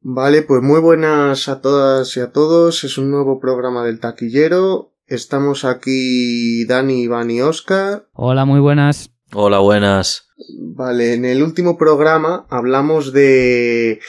[0.00, 2.84] Vale, pues muy buenas a todas y a todos.
[2.84, 4.92] Es un nuevo programa del taquillero.
[5.06, 8.06] Estamos aquí Dani, Iván y Oscar.
[8.12, 9.10] Hola, muy buenas.
[9.32, 10.28] Hola, buenas.
[10.58, 14.00] Vale, en el último programa hablamos de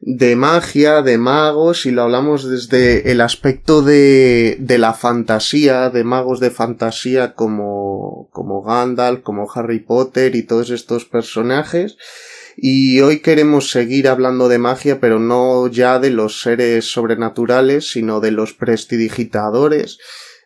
[0.00, 6.04] de magia, de magos, y lo hablamos desde el aspecto de, de la fantasía, de
[6.04, 11.98] magos de fantasía como, como Gandalf, como Harry Potter y todos estos personajes.
[12.62, 18.20] Y hoy queremos seguir hablando de magia, pero no ya de los seres sobrenaturales, sino
[18.20, 19.98] de los prestidigitadores.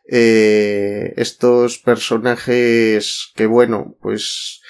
[0.09, 4.61] Eh, estos personajes que bueno, pues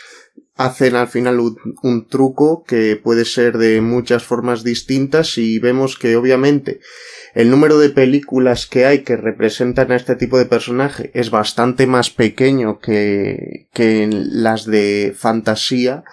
[0.56, 6.16] hacen al final un, truco que puede ser de muchas formas distintas y vemos que
[6.16, 6.80] obviamente
[7.34, 11.86] el número de películas que hay que representan a este tipo de personaje es bastante
[11.86, 16.04] más pequeño que, que las de fantasía,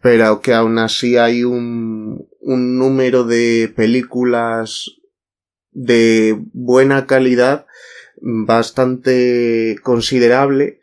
[0.00, 4.90] pero que aún así hay un, un número de películas
[5.72, 7.66] de buena calidad
[8.20, 10.80] bastante considerable.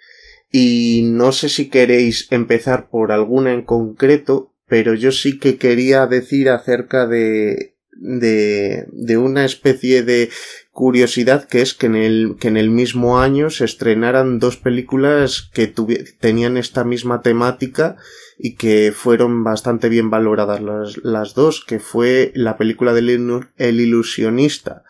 [0.52, 6.08] Y no sé si queréis empezar por alguna en concreto, pero yo sí que quería
[6.08, 10.30] decir acerca de, de, de una especie de
[10.72, 15.50] curiosidad que es que en el, que en el mismo año se estrenaran dos películas
[15.54, 15.74] que
[16.20, 17.98] tenían esta misma temática
[18.38, 23.10] y que fueron bastante bien valoradas las, las dos, que fue la película del
[23.58, 24.84] El ilusionista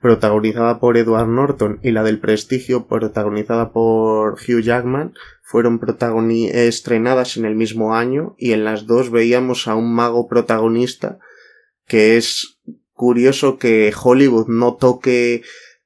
[0.00, 5.80] protagonizada por Edward Norton, y la del Prestigio, protagonizada por Hugh Jackman, fueron
[6.52, 11.18] estrenadas en el mismo año y en las dos veíamos a un mago protagonista
[11.86, 12.58] que es
[12.92, 15.42] curioso que Hollywood no toque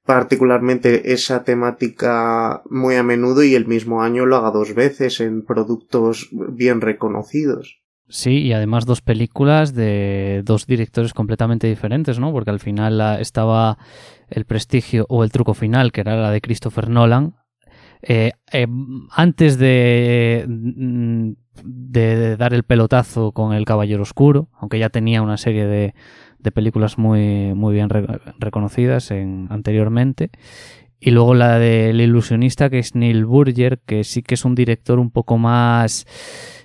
[0.09, 5.45] particularmente esa temática muy a menudo y el mismo año lo haga dos veces en
[5.45, 7.83] productos bien reconocidos.
[8.09, 12.33] Sí, y además dos películas de dos directores completamente diferentes, ¿no?
[12.33, 13.77] Porque al final estaba
[14.31, 17.35] El Prestigio o El Truco Final, que era la de Christopher Nolan.
[18.01, 18.67] Eh, eh,
[19.11, 21.33] antes de, mm,
[21.63, 25.95] de, dar el pelotazo con El Caballero Oscuro, aunque ya tenía una serie de,
[26.39, 27.89] de películas muy, muy bien
[28.39, 30.31] reconocidas en, anteriormente.
[31.01, 34.99] Y luego la del ilusionista, que es Neil Burger, que sí que es un director
[34.99, 36.07] un poco más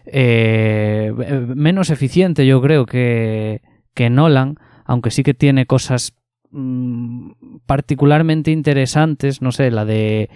[0.05, 1.13] eh,
[1.55, 3.61] menos eficiente, yo creo, que,
[3.93, 6.15] que Nolan, aunque sí que tiene cosas
[6.51, 7.31] mm,
[7.65, 10.29] particularmente interesantes, no sé, la de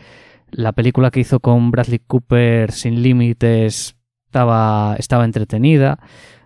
[0.52, 3.96] la película que hizo con Bradley Cooper sin límites
[4.26, 6.00] estaba, estaba entretenida.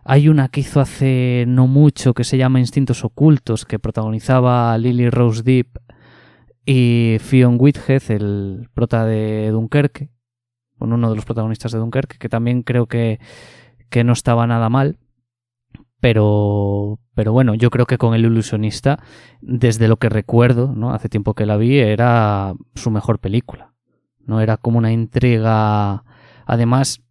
[0.04, 5.10] Hay una que hizo hace no mucho que se llama Instintos Ocultos, que protagonizaba Lily
[5.10, 5.80] Rose Deep
[6.66, 10.10] y Fionn Whithead, el prota de Dunkerque,
[10.78, 13.20] con uno de los protagonistas de Dunkerque, que también creo que,
[13.90, 14.98] que no estaba nada mal.
[16.00, 18.98] Pero, pero bueno, yo creo que con El Ilusionista,
[19.40, 20.94] desde lo que recuerdo, ¿no?
[20.94, 23.74] hace tiempo que la vi, era su mejor película.
[24.26, 26.04] No era como una intriga.
[26.48, 27.04] Además,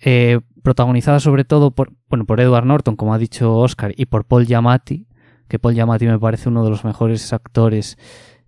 [0.00, 4.24] eh, protagonizada sobre todo por, bueno, por Edward Norton, como ha dicho Oscar, y por
[4.24, 5.06] Paul Giamatti,
[5.46, 7.98] que Paul Giamatti me parece uno de los mejores actores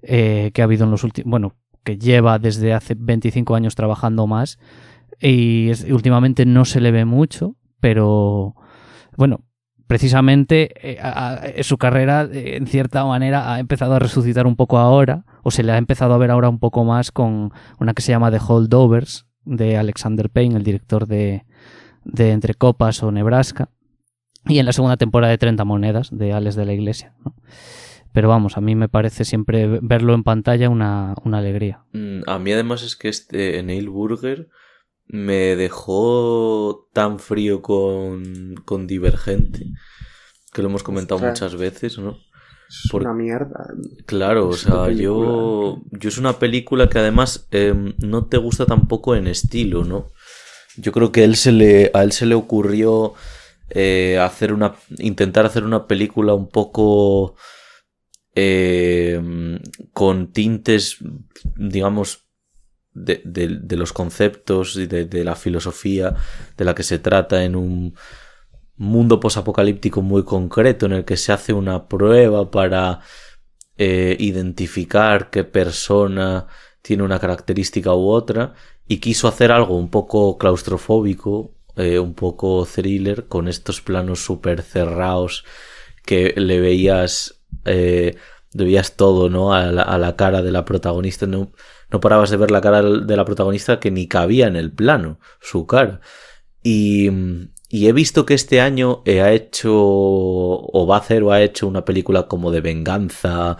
[0.01, 1.31] eh, que ha habido en los últimos.
[1.31, 4.59] Bueno, que lleva desde hace 25 años trabajando más
[5.21, 8.55] y últimamente no se le ve mucho, pero
[9.19, 9.43] bueno,
[9.87, 15.27] precisamente eh, su carrera eh, en cierta manera ha empezado a resucitar un poco ahora,
[15.43, 18.13] o se le ha empezado a ver ahora un poco más con una que se
[18.13, 21.45] llama The Holdovers de Alexander Payne, el director de,
[22.07, 23.71] de Entre Copas o Nebraska,
[24.47, 27.15] y en la segunda temporada de 30 Monedas de Alex de la Iglesia.
[28.13, 31.85] Pero vamos, a mí me parece siempre verlo en pantalla una, alegría.
[31.93, 34.49] Mm, a mí además es que este Neil Burger
[35.07, 39.67] me dejó tan frío con, con Divergente,
[40.53, 42.17] que lo hemos comentado muchas veces, ¿no?
[42.69, 43.69] Es una mierda.
[44.07, 49.15] Claro, o sea, yo, yo es una película que además em, no te gusta tampoco
[49.15, 50.09] en estilo, ¿no?
[50.77, 53.15] Yo creo que él se le, a él se le ocurrió
[53.71, 57.35] eh, hacer una, intentar hacer una película un poco
[58.35, 59.21] eh,
[59.93, 60.99] con tintes,
[61.57, 62.27] digamos,
[62.93, 66.15] de, los conceptos y de, la filosofía
[66.57, 67.95] de la que se trata en un
[68.77, 73.01] mundo posapocalíptico muy concreto en el que se hace una prueba para
[73.77, 76.47] eh, identificar qué persona
[76.83, 78.55] tiene una característica u otra
[78.89, 84.63] y quiso hacer algo un poco claustrofóbico, eh, un poco thriller con estos planos súper
[84.63, 85.45] cerrados
[86.05, 88.17] que le veías eh,
[88.55, 89.53] veías todo, ¿no?
[89.53, 91.27] A la, cara de la protagonista.
[91.27, 91.53] No,
[91.91, 95.19] no parabas de ver la cara de la protagonista que ni cabía en el plano,
[95.41, 96.01] su cara.
[96.63, 97.11] Y,
[97.71, 101.85] he visto que este año ha hecho, o va a hacer, o ha hecho una
[101.85, 103.59] película como de venganza,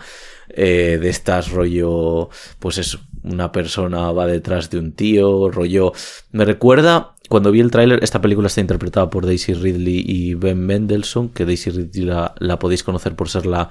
[0.49, 2.29] eh, de estas rollo,
[2.59, 2.97] pues es
[3.31, 5.93] una persona va detrás de un tío, rollo...
[6.31, 10.59] Me recuerda, cuando vi el tráiler, esta película está interpretada por Daisy Ridley y Ben
[10.59, 12.05] Mendelssohn, que Daisy Ridley
[12.39, 13.69] la, podéis conocer por ser la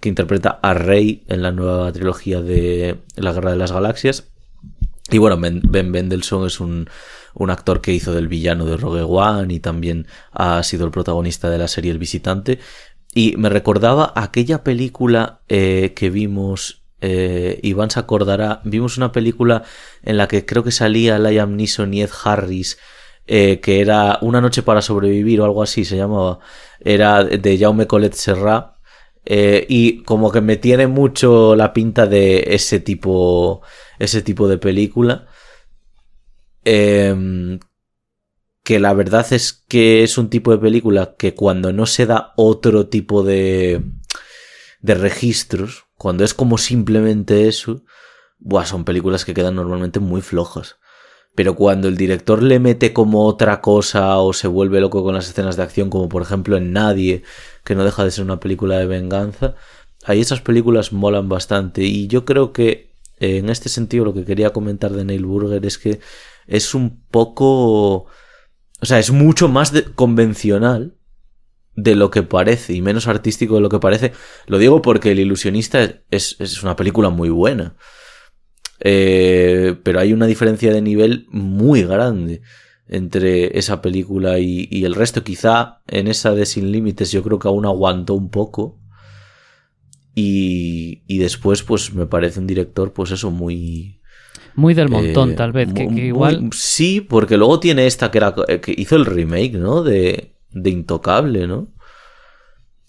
[0.00, 4.28] que interpreta a Rey en la nueva trilogía de La Guerra de las Galaxias.
[5.10, 6.88] Y bueno, Ben, ben Mendelssohn es un,
[7.34, 11.48] un actor que hizo del villano de Rogue One y también ha sido el protagonista
[11.48, 12.58] de la serie El Visitante.
[13.14, 19.62] Y me recordaba aquella película eh, que vimos, eh, Iván se acordará, vimos una película
[20.02, 22.78] en la que creo que salía Liam Neeson y Ed Harris,
[23.26, 26.38] eh, que era Una noche para sobrevivir o algo así se llamaba,
[26.80, 28.74] era de Jaume Colette Serra,
[29.30, 33.60] y como que me tiene mucho la pinta de ese tipo,
[33.98, 35.26] ese tipo de película.
[36.64, 37.58] Em,
[38.68, 42.34] que la verdad es que es un tipo de película que cuando no se da
[42.36, 43.82] otro tipo de,
[44.82, 47.84] de registros, cuando es como simplemente eso,
[48.38, 50.76] buah, son películas que quedan normalmente muy flojas.
[51.34, 55.28] Pero cuando el director le mete como otra cosa o se vuelve loco con las
[55.28, 57.22] escenas de acción, como por ejemplo en Nadie,
[57.64, 59.54] que no deja de ser una película de venganza,
[60.04, 61.82] ahí esas películas molan bastante.
[61.82, 65.78] Y yo creo que en este sentido lo que quería comentar de Neil Burger es
[65.78, 66.00] que
[66.46, 68.06] es un poco
[68.80, 70.94] o sea, es mucho más convencional
[71.80, 74.12] de lo que parece y menos artístico de lo que parece.
[74.46, 77.76] Lo digo porque El ilusionista es, una película muy buena.
[78.80, 82.42] Eh, pero hay una diferencia de nivel muy grande
[82.88, 85.22] entre esa película y, y, el resto.
[85.22, 88.80] Quizá en esa de Sin Límites yo creo que aún aguantó un poco.
[90.16, 94.00] Y, y después pues me parece un director pues eso muy
[94.56, 95.72] muy del montón, eh, tal vez.
[95.72, 96.50] Que, igual.
[96.52, 99.84] sí, porque luego tiene esta que, era, eh, que hizo el remake, ¿no?
[99.84, 101.72] De, de Intocable, ¿no?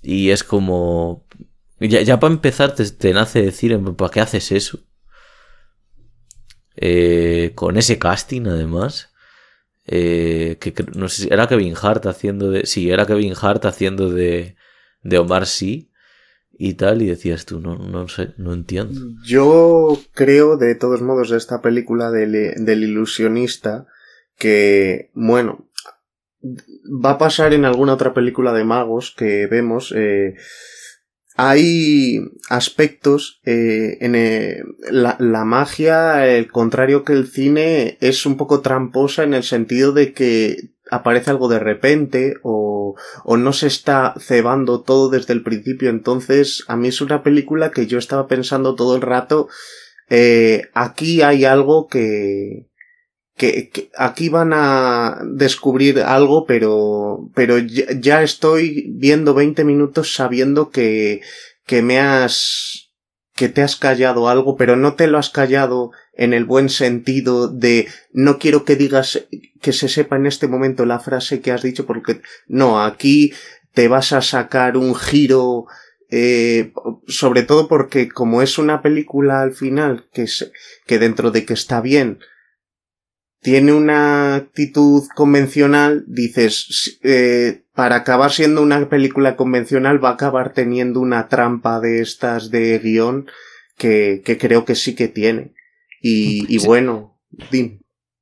[0.02, 1.26] Y es como.
[1.80, 4.80] Ya, para empezar, te, nace decir, ¿para qué haces eso?
[6.76, 9.12] Eh, con ese casting, además.
[9.86, 12.66] que, no sé si era Kevin Hart haciendo de.
[12.66, 14.56] Sí, era Kevin Hart haciendo de,
[15.04, 15.90] de Omar Sí
[16.62, 19.00] y tal, y decías tú, no, no sé, no entiendo.
[19.24, 23.88] Yo creo, de todos modos, de esta película del, del ilusionista,
[24.38, 25.69] que, bueno,
[26.44, 30.36] va a pasar en alguna otra película de magos que vemos, eh,
[31.36, 32.20] hay
[32.50, 38.60] aspectos eh, en eh, la, la, magia, el contrario que el cine, es un poco
[38.60, 40.58] tramposa en el sentido de que
[40.92, 45.90] aparece algo de repente o, o no se está cebando todo desde el principio.
[45.90, 49.48] Entonces, a mí es una película que yo estaba pensando todo el rato,
[50.10, 52.69] eh, aquí hay algo que,
[53.40, 60.70] que, que, aquí van a descubrir algo, pero, pero ya, estoy viendo 20 minutos sabiendo
[60.70, 61.22] que,
[61.66, 62.92] que me has,
[63.34, 67.48] que te has callado algo, pero no te lo has callado en el buen sentido
[67.48, 69.26] de no quiero que digas
[69.62, 73.32] que se sepa en este momento la frase que has dicho porque no, aquí
[73.74, 75.66] te vas a sacar un giro
[76.10, 76.74] eh,
[77.08, 80.26] sobre todo porque como es una película al final que,
[80.86, 82.20] que dentro de que está bien
[83.42, 90.54] tiene una actitud convencional, dices, eh, para acabar siendo una película convencional va a acabar
[90.54, 93.28] teniendo una trampa de estas de guion
[93.78, 95.54] que, que creo que sí que tiene.
[96.02, 97.18] Y, y bueno,
[97.52, 97.80] Dim.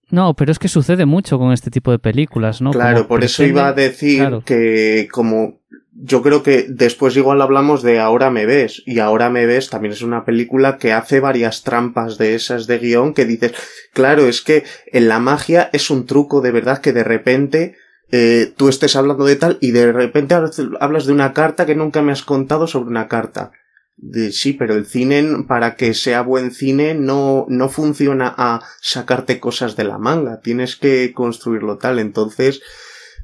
[0.10, 2.72] No, pero es que sucede mucho con este tipo de películas, ¿no?
[2.72, 5.57] Claro, por eso iba a decir que como
[6.00, 9.94] yo creo que después igual hablamos de Ahora me ves y Ahora me ves también
[9.94, 13.54] es una película que hace varias trampas de esas de guion que dices,
[13.94, 17.76] claro, es que en la magia es un truco de verdad que de repente
[18.12, 22.02] eh, tú estés hablando de tal y de repente hablas de una carta que nunca
[22.02, 23.52] me has contado sobre una carta.
[24.00, 29.40] De, sí, pero el cine, para que sea buen cine, no, no funciona a sacarte
[29.40, 30.40] cosas de la manga.
[30.42, 31.98] Tienes que construirlo tal.
[31.98, 32.62] Entonces,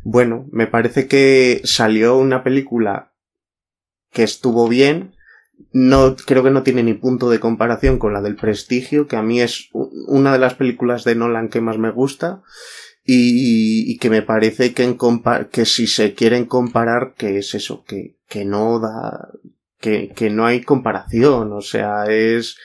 [0.03, 3.13] bueno, me parece que salió una película
[4.11, 5.15] que estuvo bien.
[5.71, 9.21] No, creo que no tiene ni punto de comparación con la del Prestigio, que a
[9.21, 12.41] mí es una de las películas de Nolan que más me gusta.
[13.05, 14.97] Y, y que me parece que, en
[15.51, 19.27] que si se quieren comparar, que es eso, que, que no da,
[19.83, 22.55] que, que no hay comparación, o sea, es,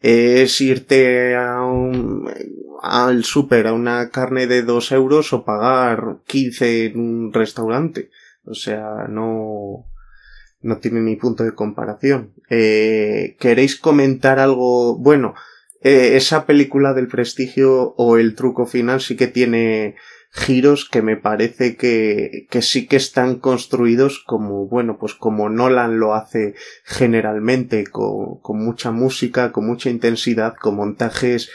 [0.00, 2.30] es irte a un,
[2.82, 8.10] al súper a una carne de dos euros o pagar 15 en un restaurante.
[8.44, 9.86] O sea, no,
[10.62, 12.32] no tiene ni punto de comparación.
[12.48, 14.96] Eh, ¿Queréis comentar algo?
[14.96, 15.34] Bueno,
[15.82, 19.96] eh, esa película del prestigio o el truco final sí que tiene
[20.30, 25.98] giros que me parece que, que sí que están construidos como, bueno, pues como Nolan
[25.98, 26.54] lo hace
[26.84, 31.50] generalmente, con, con mucha música, con mucha intensidad, con montajes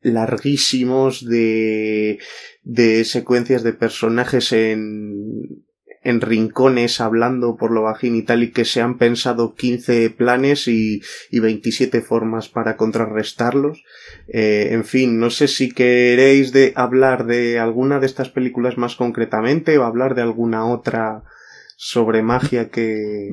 [0.00, 2.18] larguísimos de,
[2.62, 5.64] de secuencias de personajes en,
[6.04, 10.68] en rincones hablando por lo bajín y tal y que se han pensado 15 planes
[10.68, 13.82] y, y 27 formas para contrarrestarlos.
[14.28, 18.96] Eh, en fin, no sé si queréis de hablar de alguna de estas películas más
[18.96, 21.24] concretamente o hablar de alguna otra
[21.76, 23.30] sobre magia que...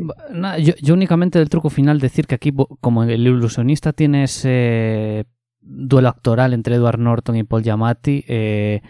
[0.81, 5.25] yo, únicamente del truco final decir que aquí, como el ilusionista tiene ese
[5.61, 8.81] duelo actoral entre Edward Norton y Paul Giamatti, eh,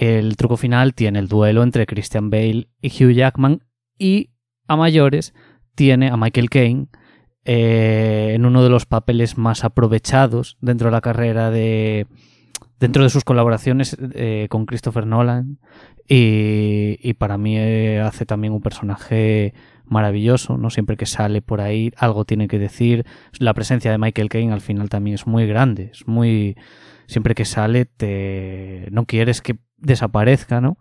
[0.00, 3.66] el truco final tiene el duelo entre Christian Bale y Hugh Jackman
[3.98, 4.30] y
[4.66, 5.34] a mayores
[5.74, 6.86] tiene a Michael Caine
[7.44, 12.06] eh, en uno de los papeles más aprovechados dentro de la carrera de
[12.78, 15.58] dentro de sus colaboraciones eh, con Christopher Nolan
[16.08, 19.52] y, y para mí eh, hace también un personaje
[19.84, 20.70] maravilloso, ¿no?
[20.70, 23.04] Siempre que sale por ahí algo tiene que decir.
[23.38, 26.56] La presencia de Michael Caine al final también es muy grande, es muy
[27.10, 30.78] siempre que sale te no quieres que desaparezca, ¿no?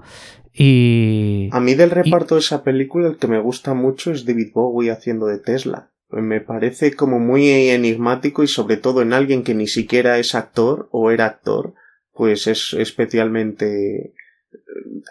[0.53, 4.51] Y a mí del reparto de esa película el que me gusta mucho es David
[4.53, 5.91] Bowie haciendo de Tesla.
[6.12, 10.89] Me parece como muy enigmático y sobre todo en alguien que ni siquiera es actor
[10.91, 11.75] o era actor,
[12.13, 14.13] pues es especialmente eh,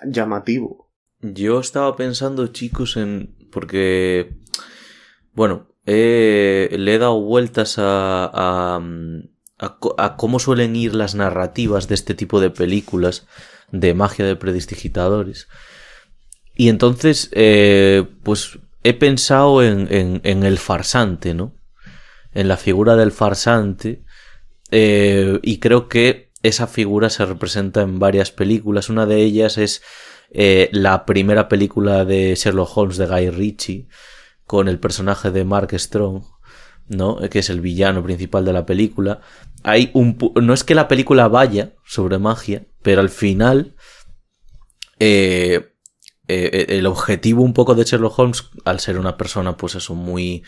[0.07, 0.91] llamativo.
[1.21, 3.35] Yo estaba pensando, chicos, en.
[3.51, 4.37] porque.
[5.33, 8.81] Bueno, le he dado vueltas a, a,
[10.17, 13.27] cómo suelen ir las narrativas de este tipo de películas
[13.71, 15.49] de magia de predidigitadores.
[16.55, 21.55] Y entonces, eh, pues he pensado en, en, el farsante, ¿no?
[22.33, 24.03] En la figura del farsante.
[24.71, 28.89] Eh, y creo que esa figura se representa en varias películas.
[28.89, 29.83] Una de ellas es
[30.31, 33.89] eh, la primera película de Sherlock Holmes de Guy Ritchie,
[34.45, 36.25] con el personaje de Mark Strong,
[36.89, 37.19] ¿no?
[37.31, 39.21] Que es el villano principal de la película.
[39.63, 40.19] Hay un.
[40.43, 43.75] No es que la película vaya sobre magia, pero al final.
[45.01, 45.75] Eh,
[46.27, 50.43] eh, el objetivo un poco de Sherlock Holmes, al ser una persona, pues eso, muy.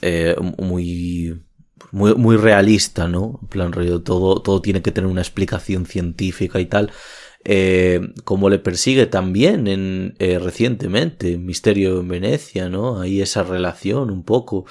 [0.00, 1.42] Eh, muy.
[1.90, 3.40] Muy, muy realista, ¿no?
[3.42, 6.92] En plan, rollo, todo, todo tiene que tener una explicación científica y tal.
[8.24, 13.00] como le persigue también en, recientemente Misterio en Venecia, ¿no?
[13.00, 14.64] Hay esa relación un poco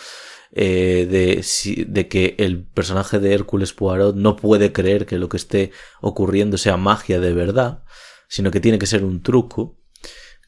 [0.53, 5.38] eh, de, de, que el personaje de Hércules Poirot no puede creer que lo que
[5.38, 7.84] esté ocurriendo sea magia de verdad,
[8.27, 9.77] sino que tiene que ser un truco,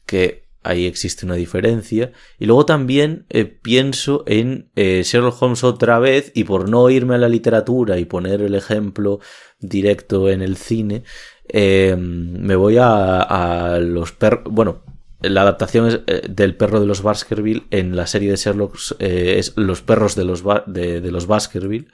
[0.04, 2.12] que ahí existe una diferencia.
[2.38, 7.14] Y luego también eh, pienso en eh, Sherlock Holmes otra vez, y por no irme
[7.14, 9.20] a la literatura y poner el ejemplo
[9.58, 11.04] directo en el cine,
[11.52, 14.82] me voy a, a los perros, bueno,
[15.28, 19.52] la adaptación eh, del perro de los Baskerville en la serie de Sherlock eh, es
[19.56, 21.88] Los perros de los, de, los Baskerville.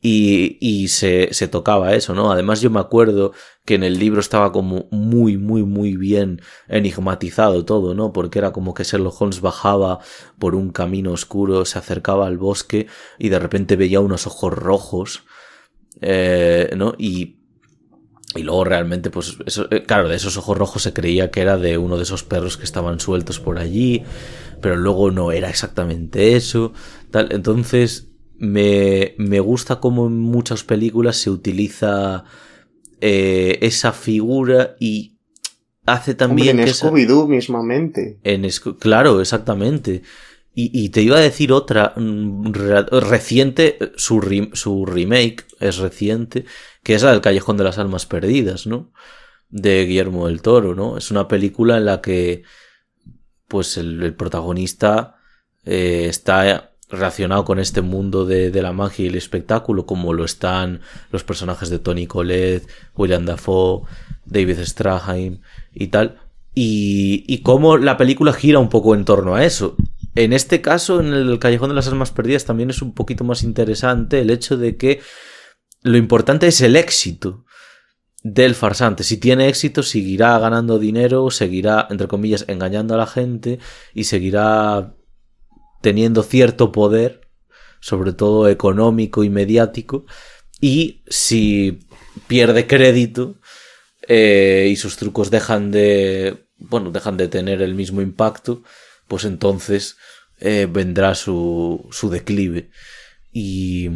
[0.00, 2.30] Y, y se, se, tocaba eso, ¿no?
[2.30, 3.32] Además yo me acuerdo
[3.64, 8.12] que en el libro estaba como muy, muy, muy bien enigmatizado todo, ¿no?
[8.12, 10.00] Porque era como que Sherlock Holmes bajaba
[10.38, 12.86] por un camino oscuro, se acercaba al bosque
[13.18, 15.24] y de repente veía unos ojos rojos,
[16.02, 16.94] eh, ¿no?
[16.98, 17.35] Y
[18.34, 21.56] y luego realmente, pues, eso, eh, claro, de esos ojos rojos se creía que era
[21.56, 24.02] de uno de esos perros que estaban sueltos por allí,
[24.60, 26.72] pero luego no era exactamente eso.
[27.10, 27.28] Tal.
[27.32, 32.24] Entonces, me, me gusta cómo en muchas películas se utiliza
[33.00, 35.16] eh, esa figura y
[35.86, 36.60] hace también...
[36.60, 38.18] en Scooby-Doo mismamente.
[38.24, 38.46] En,
[38.78, 40.02] claro, exactamente.
[40.58, 46.46] Y, te iba a decir otra, mm, reciente, su, su remake es reciente,
[46.82, 48.90] que es la del Callejón de las Almas Perdidas, ¿no?
[49.50, 50.96] De Guillermo del Toro, ¿no?
[50.96, 52.44] Es una película en la que,
[53.48, 55.16] pues, el, protagonista
[55.66, 60.80] eh, está relacionado con este mundo de, la magia y el espectáculo, como lo están
[61.12, 63.82] los personajes de Tony Collette, William Dafoe,
[64.24, 65.40] David Straheim
[65.74, 66.18] y tal.
[66.54, 69.76] Y, y cómo la película gira un poco en torno a eso.
[70.16, 73.42] En este caso, en el Callejón de las Almas Perdidas, también es un poquito más
[73.42, 75.00] interesante el hecho de que
[75.82, 77.44] lo importante es el éxito
[78.22, 79.04] del farsante.
[79.04, 83.58] Si tiene éxito, seguirá ganando dinero, seguirá, entre comillas, engañando a la gente
[83.94, 84.94] y seguirá
[85.82, 87.28] teniendo cierto poder,
[87.80, 90.06] sobre todo económico y mediático.
[90.62, 91.80] Y si
[92.26, 93.36] pierde crédito
[94.08, 98.62] eh, y sus trucos dejan de, bueno, dejan de tener el mismo impacto,
[99.08, 99.96] pues entonces
[100.38, 102.70] eh, vendrá su, su declive.
[103.32, 103.88] Y,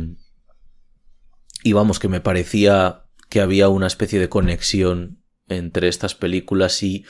[1.62, 7.04] y vamos, que me parecía que había una especie de conexión entre estas películas y,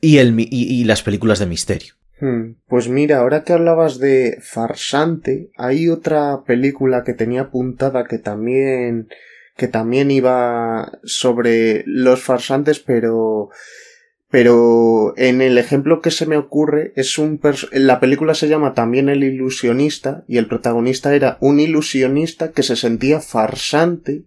[0.00, 1.94] y, el, y, las películas de misterio.
[2.20, 8.18] Hmm, pues mira, ahora que hablabas de farsante, hay otra película que tenía apuntada que
[8.18, 9.08] también
[9.56, 13.50] que también iba sobre los farsantes, pero
[14.30, 17.40] pero en el ejemplo que se me ocurre es un
[17.72, 22.76] la película se llama también El ilusionista y el protagonista era un ilusionista que se
[22.76, 24.24] sentía farsante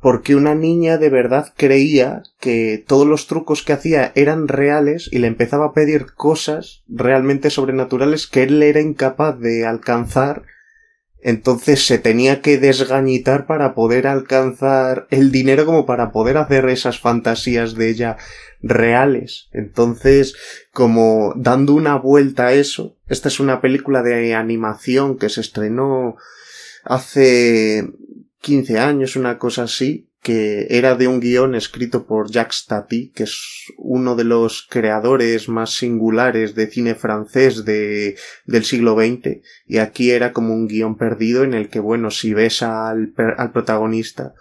[0.00, 5.18] porque una niña de verdad creía que todos los trucos que hacía eran reales y
[5.18, 10.44] le empezaba a pedir cosas realmente sobrenaturales que él era incapaz de alcanzar
[11.22, 16.98] entonces se tenía que desgañitar para poder alcanzar el dinero como para poder hacer esas
[16.98, 18.16] fantasías de ella
[18.62, 19.48] reales.
[19.52, 20.34] Entonces,
[20.72, 26.16] como dando una vuelta a eso, esta es una película de animación que se estrenó
[26.84, 27.88] hace
[28.40, 33.22] 15 años, una cosa así, que era de un guion escrito por Jacques Tati, que
[33.22, 39.78] es uno de los creadores más singulares de cine francés de, del siglo XX, y
[39.78, 44.34] aquí era como un guion perdido en el que, bueno, si ves al, al protagonista,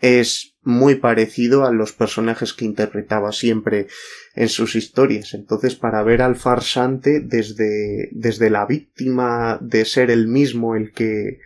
[0.00, 3.86] es muy parecido a los personajes que interpretaba siempre
[4.34, 5.32] en sus historias.
[5.32, 11.38] Entonces, para ver al farsante desde, desde la víctima de ser el mismo el que,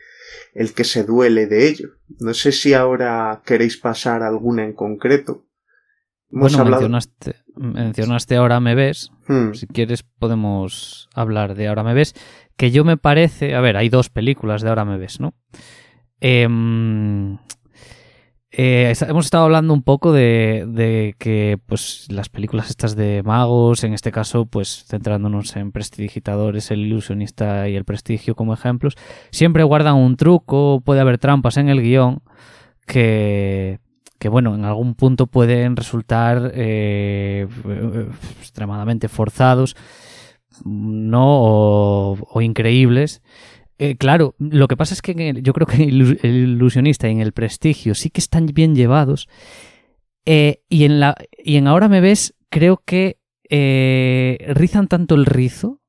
[0.55, 1.89] el que se duele de ello.
[2.21, 5.47] No sé si ahora queréis pasar alguna en concreto.
[6.31, 9.11] bueno, mencionaste, mencionaste Ahora me ves.
[9.29, 9.53] Hmm.
[9.55, 12.15] Si quieres podemos hablar de Ahora me ves.
[12.57, 13.55] Que yo me parece...
[13.55, 15.35] A ver, hay dos películas de Ahora me ves, ¿no?
[16.21, 16.49] Eh,
[18.59, 23.93] eh, hemos estado hablando un poco de, que pues las películas estas de magos, en
[23.93, 28.97] este caso, pues centrándonos en prestidigitadores, el ilusionista y el prestigio como ejemplos,
[29.31, 32.23] siempre guardan un truco, puede haber trampas en el guion
[32.87, 33.81] que,
[34.19, 37.47] que bueno, en algún punto pueden resultar eh,
[38.41, 39.77] extremadamente forzados,
[40.65, 41.43] ¿no?
[42.23, 43.21] o increíbles.
[43.79, 47.33] Eh, claro, lo que pasa es que yo creo que el ilusionista y en el
[47.33, 49.29] prestigio sí que están bien llevados.
[50.25, 55.27] Eh, y, en la, y en Ahora me ves, creo que eh, rizan tanto el
[55.27, 55.81] rizo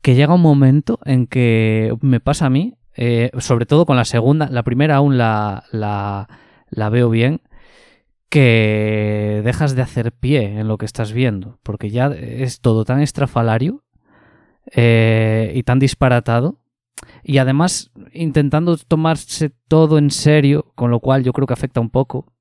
[0.00, 2.74] que llega un momento en que me pasa a mí,
[3.38, 6.28] sobre todo con la segunda, la primera aún la, la,
[6.70, 7.42] la veo bien,
[8.30, 13.00] que dejas de hacer pie en lo que estás viendo, porque ya es todo tan
[13.00, 13.84] estrafalario
[14.72, 16.60] y tan disparatado
[17.22, 21.90] y además intentando tomarse todo en serio, con lo cual yo creo que afecta un
[21.90, 22.32] poco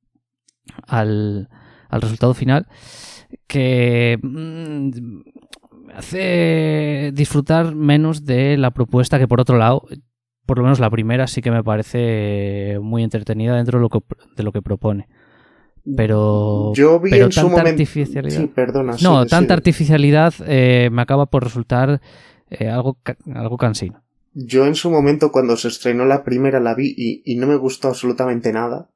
[0.88, 1.50] al,
[1.90, 2.68] resultado final,
[3.48, 4.90] que mm,
[5.96, 9.88] hace disfrutar menos de la propuesta que por otro lado,
[10.46, 14.00] por lo menos la primera sí que me parece muy entretenida dentro de lo que,
[14.36, 15.08] de lo que propone.
[15.96, 17.70] Pero, yo vi pero en tanta su momento...
[17.70, 18.40] artificialidad.
[18.40, 18.96] Sí, perdona.
[19.04, 22.02] No, tanta artificialidad eh, me acaba por resultar
[22.50, 22.98] eh, algo,
[23.34, 24.05] algo cansino.
[24.38, 26.94] Yo en su momento cuando se estrenó la primera la vi
[27.24, 28.92] y, no me gustó absolutamente nada.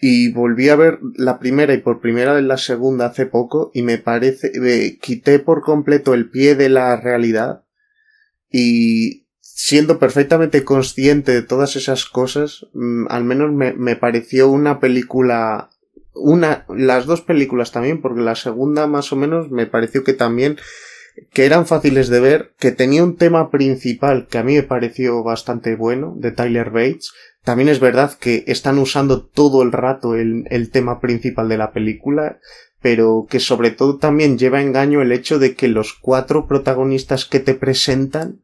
[0.00, 3.82] Y volví a ver la primera y por primera vez la segunda hace poco y
[3.82, 7.64] me parece, me quité por completo el pie de la realidad
[8.50, 14.80] y siendo perfectamente consciente de todas esas cosas, mm, al menos me, me pareció una
[14.80, 15.70] película
[16.14, 20.58] una, las dos películas también, porque la segunda más o menos me pareció que también
[21.32, 25.22] que eran fáciles de ver, que tenía un tema principal que a mí me pareció
[25.22, 27.12] bastante bueno, de Tyler Bates.
[27.42, 32.38] También es verdad que están usando todo el rato el, tema principal de la película,
[32.80, 37.40] pero que sobre todo también lleva engaño el hecho de que los cuatro protagonistas que
[37.40, 38.40] te presentan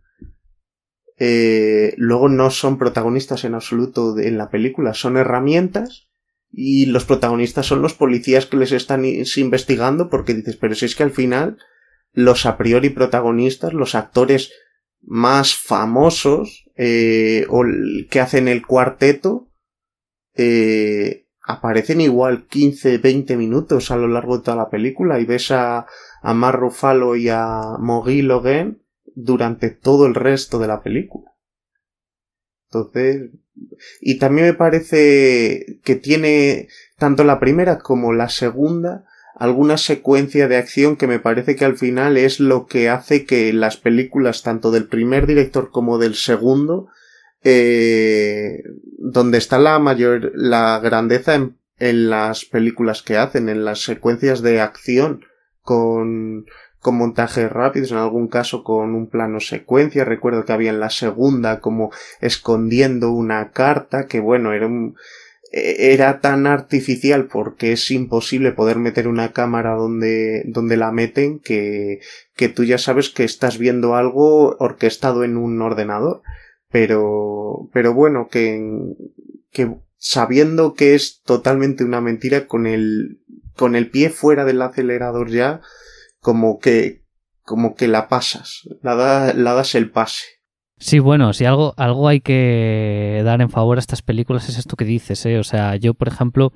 [1.18, 6.08] eh, luego no son protagonistas en absoluto en la película, son herramientas
[6.50, 10.96] y los protagonistas son los policías que les están investigando porque dices, pero si es
[10.96, 11.58] que al final
[12.12, 14.52] los a priori protagonistas, los actores
[15.02, 17.64] más famosos eh, o
[18.10, 19.50] que hacen el cuarteto,
[20.34, 25.86] eh, aparecen igual 15-20 minutos a lo largo de toda la película y ves a,
[26.22, 28.82] a Mar Ruffalo y a Mogui Logan
[29.14, 31.30] durante todo el resto de la película.
[32.68, 33.30] Entonces,
[34.00, 36.68] y también me parece que tiene
[36.98, 39.04] tanto la primera como la segunda
[39.40, 43.54] alguna secuencia de acción que me parece que al final es lo que hace que
[43.54, 46.88] las películas tanto del primer director como del segundo
[47.42, 48.62] eh,
[48.98, 54.42] donde está la mayor la grandeza en, en las películas que hacen en las secuencias
[54.42, 55.24] de acción
[55.62, 56.44] con
[56.80, 60.04] con montajes rápidos, en algún caso con un plano secuencia.
[60.04, 61.90] Recuerdo que había en la segunda como
[62.22, 64.96] escondiendo una carta, que bueno, era un,
[65.52, 72.00] era tan artificial porque es imposible poder meter una cámara donde, donde la meten que,
[72.36, 76.22] que tú ya sabes que estás viendo algo orquestado en un ordenador.
[76.70, 78.60] Pero, pero bueno, que,
[79.50, 83.20] que sabiendo que es totalmente una mentira con el,
[83.56, 85.60] con el pie fuera del acelerador ya,
[86.20, 87.02] como que,
[87.42, 90.39] como que la pasas, la, la das el pase.
[90.82, 94.76] Sí, bueno, si algo, algo hay que dar en favor a estas películas es esto
[94.76, 95.38] que dices, ¿eh?
[95.38, 96.54] O sea, yo, por ejemplo,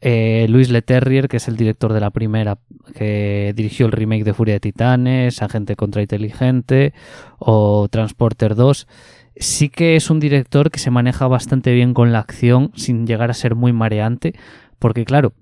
[0.00, 2.56] eh, Luis Leterrier, que es el director de la primera,
[2.94, 6.94] que dirigió el remake de Furia de Titanes, Agente contra Inteligente
[7.38, 8.88] o Transporter 2,
[9.36, 13.30] sí que es un director que se maneja bastante bien con la acción sin llegar
[13.30, 14.34] a ser muy mareante,
[14.78, 15.34] porque claro,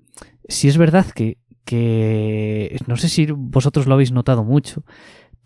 [0.49, 4.83] si es verdad que, que no sé si vosotros lo habéis notado mucho,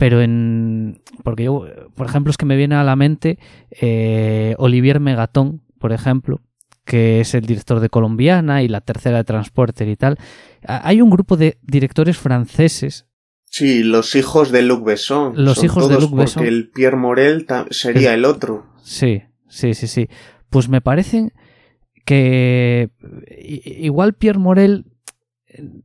[0.04, 1.02] pero en.
[1.24, 3.40] Porque yo, por ejemplo, es que me viene a la mente
[3.72, 6.42] eh, Olivier Megatón, por ejemplo,
[6.84, 10.18] que es el director de Colombiana y la tercera de Transporter y tal.
[10.68, 13.08] Hay un grupo de directores franceses.
[13.46, 15.36] Sí, los hijos de Luc Besson.
[15.38, 16.42] Los hijos de Luc Besson.
[16.42, 18.66] Porque el Pierre Morel sería el otro.
[18.82, 20.10] Sí, sí, sí, sí.
[20.50, 21.32] Pues me parecen
[22.04, 22.90] que
[23.38, 24.84] igual Pierre Morel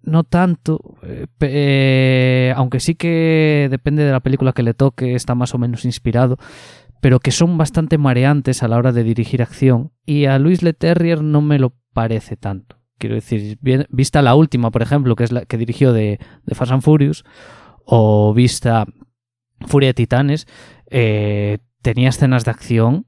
[0.02, 5.34] no tanto, eh, eh, aunque sí que depende de la película que le toque, está
[5.34, 6.38] más o menos inspirado,
[7.00, 9.92] pero que son bastante mareantes a la hora de dirigir acción.
[10.04, 12.76] Y a Luis Leterrier no me lo parece tanto.
[12.98, 13.58] Quiero decir,
[13.90, 17.24] vista la última, por ejemplo, que es la que dirigió de, de Fast and Furious,
[17.84, 18.86] o vista
[19.66, 20.46] Furia de Titanes,
[20.90, 23.06] eh, tenía escenas de acción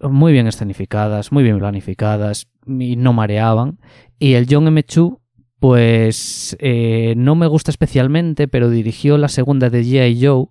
[0.00, 3.78] muy bien escenificadas, muy bien planificadas y no mareaban.
[4.18, 4.82] Y el John M.
[4.84, 5.19] Chu
[5.60, 10.26] pues eh, no me gusta especialmente, pero dirigió la segunda de G.I.
[10.26, 10.46] Joe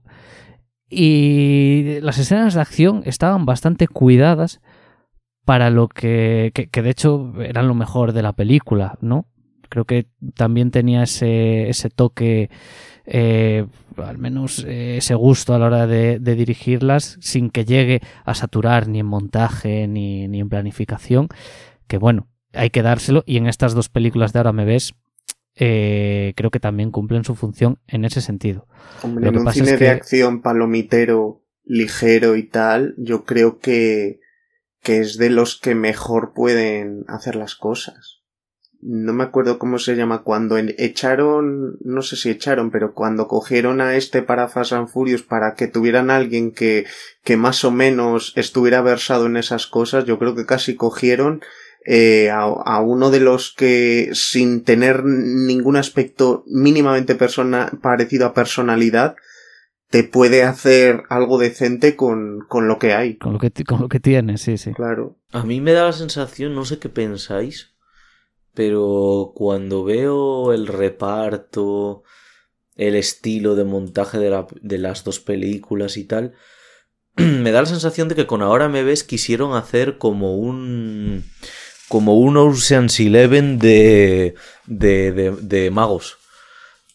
[0.90, 4.62] y las escenas de acción estaban bastante cuidadas
[5.46, 9.26] para lo que, que, de hecho eran lo mejor de la película, ¿no?
[9.68, 12.50] Creo que también tenía ese, ese toque,
[13.06, 13.66] eh,
[13.98, 18.36] al menos eh, ese gusto a la hora de, de, dirigirlas, sin que llegue a
[18.36, 21.30] saturar ni en montaje ni, ni en planificación,
[21.88, 24.94] que bueno, hay que dárselo y en estas dos películas de ahora me ves
[25.62, 28.66] eh, creo que también cumplen su función en ese sentido.
[29.04, 34.22] Hombre, en un cine de acción palomitero, ligero y tal, yo creo que,
[34.82, 38.22] que es de los que mejor pueden hacer las cosas.
[38.82, 43.82] No me acuerdo cómo se llama cuando echaron, no sé si echaron, pero cuando cogieron
[43.82, 46.86] a este para Fast and Furious para que tuvieran alguien que,
[47.26, 51.42] que más o menos estuviera versado en esas cosas, yo creo que casi cogieron
[51.86, 59.16] eh, a, uno de los que sin tener ningún aspecto mínimamente persona, parecido a personalidad
[59.90, 63.18] te puede hacer algo decente con, con lo que hay.
[63.18, 64.72] Con lo que, con lo que tiene, sí, sí.
[64.74, 65.18] Claro.
[65.32, 67.74] A mí me da la sensación, no sé qué pensáis,
[68.54, 72.04] pero cuando veo el reparto,
[72.76, 76.34] el estilo de montaje de, la, de las dos películas y tal,
[77.16, 81.24] me da la sensación de que con Ahora me ves quisieron hacer como un
[81.90, 84.36] como un Ocean's Eleven de,
[84.68, 86.18] de, de, de magos.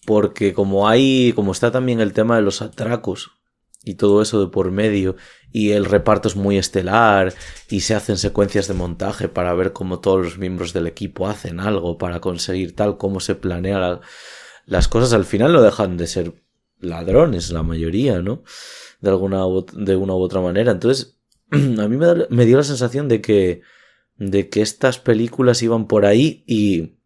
[0.07, 3.33] Porque como hay, como está también el tema de los atracos
[3.85, 5.17] y todo eso de por medio,
[5.53, 7.35] y el reparto es muy estelar,
[7.69, 11.61] y se hacen secuencias de montaje para ver cómo todos los miembros del equipo hacen
[11.61, 14.01] algo para conseguir tal, cómo se planea
[14.65, 16.33] las cosas, al final no dejan de ser
[16.81, 18.43] ladrones, la mayoría, ¿no?
[19.01, 19.43] De alguna
[19.75, 20.73] de una u otra manera.
[20.73, 21.19] Entonces,
[21.51, 21.99] a mí
[22.31, 23.63] me dio la sensación de que
[24.17, 26.97] de que estas películas iban por ahí y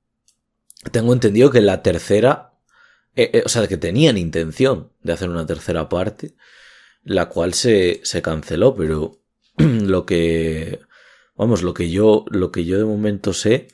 [0.93, 2.55] tengo entendido que la tercera,
[3.17, 6.35] eh, eh, o sea, que tenían intención de hacer una tercera parte,
[7.03, 9.21] la cual se, se canceló, pero
[9.57, 10.81] lo que,
[11.37, 13.69] vamos, lo que yo, lo que yo de momento sé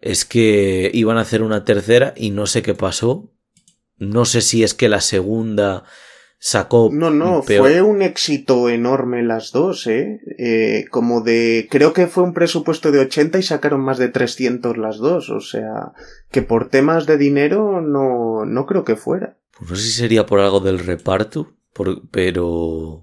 [0.00, 3.32] es que iban a hacer una tercera y no sé qué pasó.
[3.98, 5.84] No sé si es que la segunda
[6.38, 6.90] sacó.
[6.92, 10.20] No, no, fue un éxito enorme las dos, ¿eh?
[10.38, 10.86] ¿eh?
[10.90, 11.68] Como de.
[11.70, 15.40] Creo que fue un presupuesto de 80 y sacaron más de 300 las dos, o
[15.40, 15.92] sea.
[16.30, 19.38] Que por temas de dinero no, no creo que fuera.
[19.58, 21.54] Pues no sé si sería por algo del reparto,
[22.10, 23.02] pero.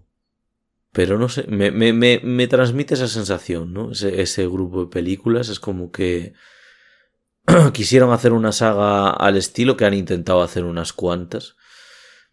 [0.91, 3.93] Pero no sé, me, me, me, me transmite esa sensación, ¿no?
[3.93, 6.33] Ese, ese grupo de películas es como que
[7.73, 11.55] quisieron hacer una saga al estilo que han intentado hacer unas cuantas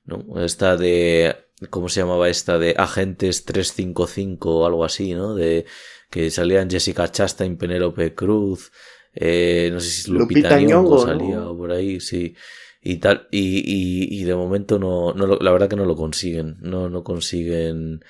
[0.05, 0.43] ¿no?
[0.43, 1.37] Esta de,
[1.71, 2.59] ¿cómo se llamaba esta?
[2.59, 5.35] De Agentes 355 o algo así, ¿no?
[5.35, 5.67] De
[6.11, 8.73] que salían Jessica Chastain, Penélope Cruz,
[9.15, 12.35] eh, no sé si Lupita, Nyong'o salía por ahí, sí.
[12.83, 16.57] Y tal, y, y, y de momento no, no la verdad que no lo consiguen,
[16.61, 18.03] no, no consiguen,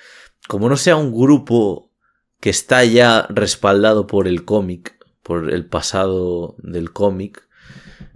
[0.47, 1.91] como no sea un grupo
[2.39, 7.47] que está ya respaldado por el cómic, por el pasado del cómic,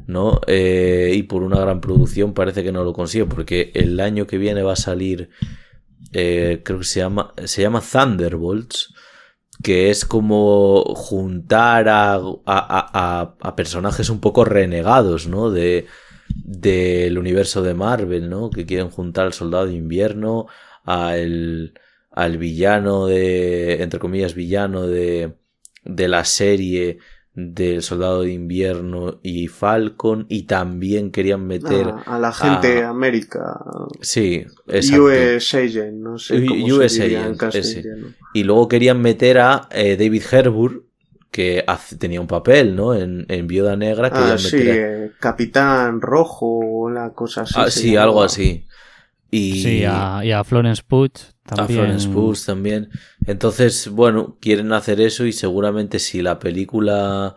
[0.07, 0.41] ¿no?
[0.47, 4.37] Eh, y por una gran producción parece que no lo consigue, porque el año que
[4.37, 5.29] viene va a salir,
[6.13, 8.93] eh, creo que se llama, se llama Thunderbolts,
[9.63, 15.49] que es como juntar a, personajes un poco renegados, ¿no?
[15.49, 15.87] De,
[16.27, 18.49] del universo de Marvel, ¿no?
[18.49, 20.47] Que quieren juntar al soldado de invierno,
[20.83, 21.73] al,
[22.11, 25.35] al villano de, entre comillas, villano de,
[25.83, 26.99] de la serie
[27.35, 32.89] del Soldado de Invierno y Falcon y también querían meter a, la gente a...
[32.89, 33.59] América.
[33.99, 35.03] Sí, exacto.
[35.03, 37.43] US Agent, no sé cómo US se Agent,
[38.33, 40.85] Y luego querían meter a eh, David Harbour
[41.29, 41.65] que
[41.99, 42.95] tenía un papel, ¿no?
[42.95, 44.09] En, en Viuda Negra.
[44.09, 47.55] Que ah, sí, eh, Capitán Rojo, la cosa así.
[47.57, 48.65] Ah, sí, algo así.
[49.29, 49.61] Y...
[49.61, 51.11] Sí, a, y a Florence Pugh
[51.45, 51.97] también.
[52.11, 52.89] Pugh también.
[53.25, 57.35] Entonces, bueno, quieren hacer eso y seguramente si la película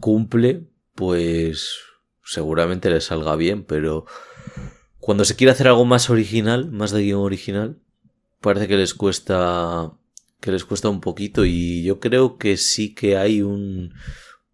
[0.00, 1.78] cumple, pues
[2.24, 4.04] seguramente le salga bien, pero
[4.98, 7.78] cuando se quiere hacer algo más original, más de guion original,
[8.40, 9.92] parece que les cuesta
[10.40, 13.94] que les cuesta un poquito y yo creo que sí que hay un,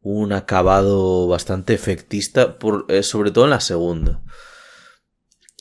[0.01, 4.23] un acabado bastante efectista, por, eh, sobre todo en la segunda.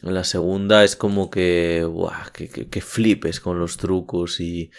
[0.04, 4.70] La segunda es como que, buah, que, que, flipes con los trucos y,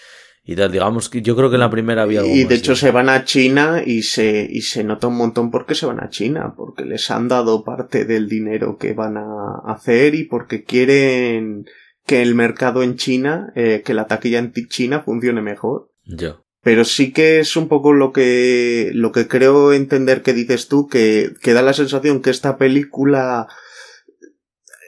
[0.44, 0.70] y tal.
[0.70, 3.08] Digamos que yo creo que en la primera había algo Y de hecho se van
[3.08, 6.84] a China y se, y se nota un montón porque se van a China, porque
[6.84, 11.64] les han dado parte del dinero que van a hacer y porque quieren
[12.04, 15.90] que el mercado en China, eh, que la taquilla en China funcione mejor.
[16.04, 16.36] Ya.
[16.62, 20.86] Pero sí que es un poco lo que, lo que creo entender que dices tú,
[20.86, 23.48] que, que da la sensación que esta película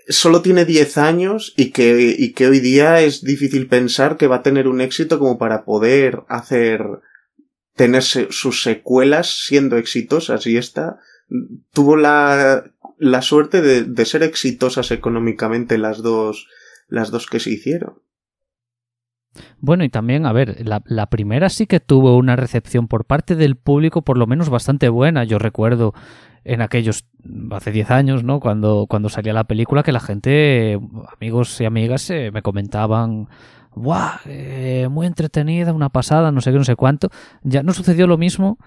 [0.09, 4.37] solo tiene 10 años y que, y que hoy día es difícil pensar que va
[4.37, 6.83] a tener un éxito como para poder hacer,
[7.75, 10.99] tener sus secuelas siendo exitosas y esta
[11.73, 16.49] tuvo la, la suerte de, de ser exitosas económicamente las dos,
[16.89, 18.06] las dos que se hicieron.
[19.61, 23.57] Bueno, y también, a ver, la, primera sí que tuvo una recepción por parte del
[23.57, 25.25] público por lo menos bastante buena.
[25.25, 25.95] Yo recuerdo
[26.45, 27.07] en aquellos,
[27.51, 28.41] hace 10 años, ¿no?
[28.41, 30.79] Cuando, cuando salía la película, que la gente,
[31.17, 33.29] amigos y amigas, eh, me comentaban,
[33.75, 34.19] ¡guau!
[34.27, 37.09] Eh, muy entretenida, una pasada, no sé qué, no sé cuánto.
[37.43, 38.59] Ya no sucedió lo mismo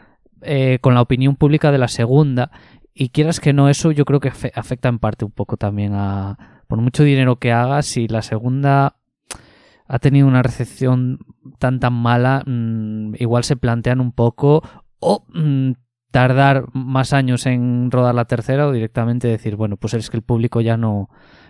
[0.42, 2.52] eh, con la opinión pública de la segunda.
[2.94, 6.64] Y quieras que no, eso yo creo que afecta en parte un poco también a,
[6.68, 8.99] por mucho dinero que hagas, si la segunda
[9.90, 11.20] ha tenido una recepción
[11.58, 14.64] tan tan mala, mmm, igual se plantean un poco
[15.00, 15.72] o mmm,
[16.12, 20.24] tardar más años en rodar la tercera o directamente decir, bueno, pues es que el
[20.24, 21.10] público ya no,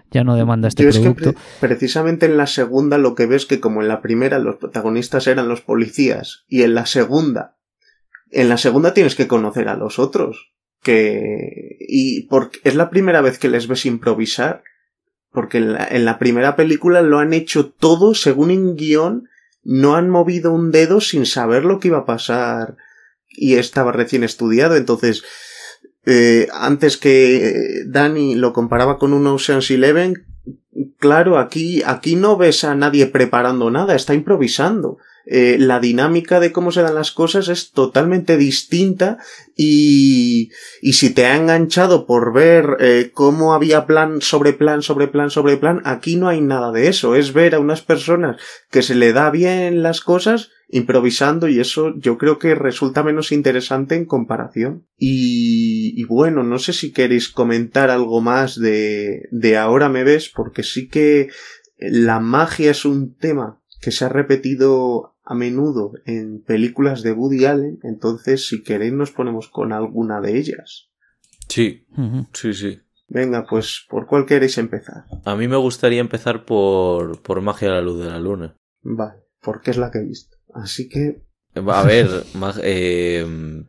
[0.09, 1.29] ya no demanda este Yo producto.
[1.29, 4.39] Es que pre precisamente en la segunda lo que ves que como en la primera
[4.39, 7.57] los protagonistas eran los policías y en la segunda,
[8.31, 10.53] en la segunda tienes que conocer a los otros.
[10.81, 14.63] Que, y porque es la primera vez que les ves improvisar,
[15.31, 19.29] porque en la, en la primera película lo han hecho todo según un guion,
[19.63, 22.77] no han movido un dedo sin saber lo que iba a pasar
[23.27, 25.23] y estaba recién estudiado, entonces
[26.05, 30.25] eh, antes que Dani lo comparaba con un Ocean's Eleven,
[30.97, 34.97] claro, aquí, aquí no ves a nadie preparando nada, está improvisando.
[35.31, 39.19] Eh, la dinámica de cómo se dan las cosas es totalmente distinta
[39.55, 40.49] y,
[40.81, 45.29] y si te ha enganchado por ver eh, cómo había plan sobre plan sobre plan
[45.29, 48.95] sobre plan, aquí no hay nada de eso, es ver a unas personas que se
[48.95, 54.05] le da bien las cosas improvisando y eso yo creo que resulta menos interesante en
[54.05, 54.87] comparación.
[54.97, 60.29] Y, y, bueno, no sé si queréis comentar algo más de, de ahora me ves,
[60.29, 61.29] porque sí que
[61.77, 67.45] la magia es un tema que se ha repetido a menudo en películas de Woody
[67.45, 70.89] Allen, entonces si queréis nos ponemos con alguna de ellas.
[71.47, 71.85] Sí,
[72.33, 72.79] sí, sí.
[73.07, 75.03] Venga, pues ¿por cuál queréis empezar?
[75.25, 78.55] A mí me gustaría empezar por, por Magia a la Luz de la Luna.
[78.81, 80.35] Vale, porque es la que he visto.
[80.51, 81.21] Así que.
[81.53, 82.07] A ver,
[82.63, 83.63] eh,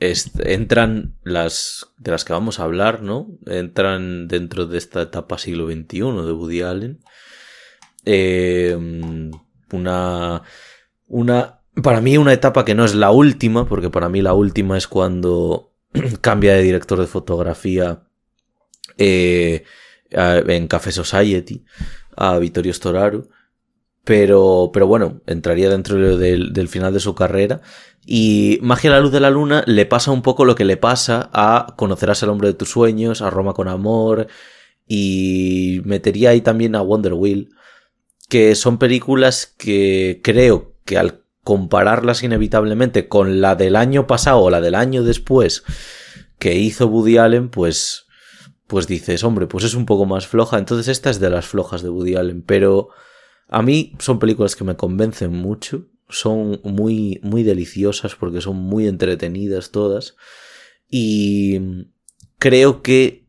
[0.00, 3.38] entran las de las que vamos a hablar, ¿no?
[3.46, 6.98] Entran dentro de esta etapa siglo XXI de Woody Allen.
[8.04, 8.76] Eh,
[9.70, 10.42] una.
[11.06, 11.60] Una.
[11.82, 14.86] Para mí, una etapa que no es la última, porque para mí la última es
[14.86, 15.72] cuando
[16.20, 18.04] cambia de director de fotografía
[18.98, 19.64] eh,
[20.10, 21.64] en Café Society
[22.16, 23.28] a Vittorio Storaro.
[24.04, 27.62] Pero, pero bueno, entraría dentro del, final de su carrera.
[28.04, 31.30] Y Magia la Luz de la Luna le pasa un poco lo que le pasa
[31.32, 34.28] a Conocerás al hombre de tus sueños, a Roma con amor.
[34.86, 37.48] Y metería ahí también a Wonder Wheel.
[38.28, 44.50] Que son películas que creo que al compararlas inevitablemente con la del año pasado o
[44.50, 45.62] la del año después
[46.38, 48.06] que hizo Woody Allen, pues,
[48.66, 50.58] pues dices, hombre, pues es un poco más floja.
[50.58, 52.88] Entonces esta es de las flojas de Woody Allen, pero
[53.48, 58.86] a mí son películas que me convencen mucho, son muy, muy deliciosas porque son muy
[58.86, 60.16] entretenidas todas
[60.88, 61.86] y
[62.38, 63.26] creo que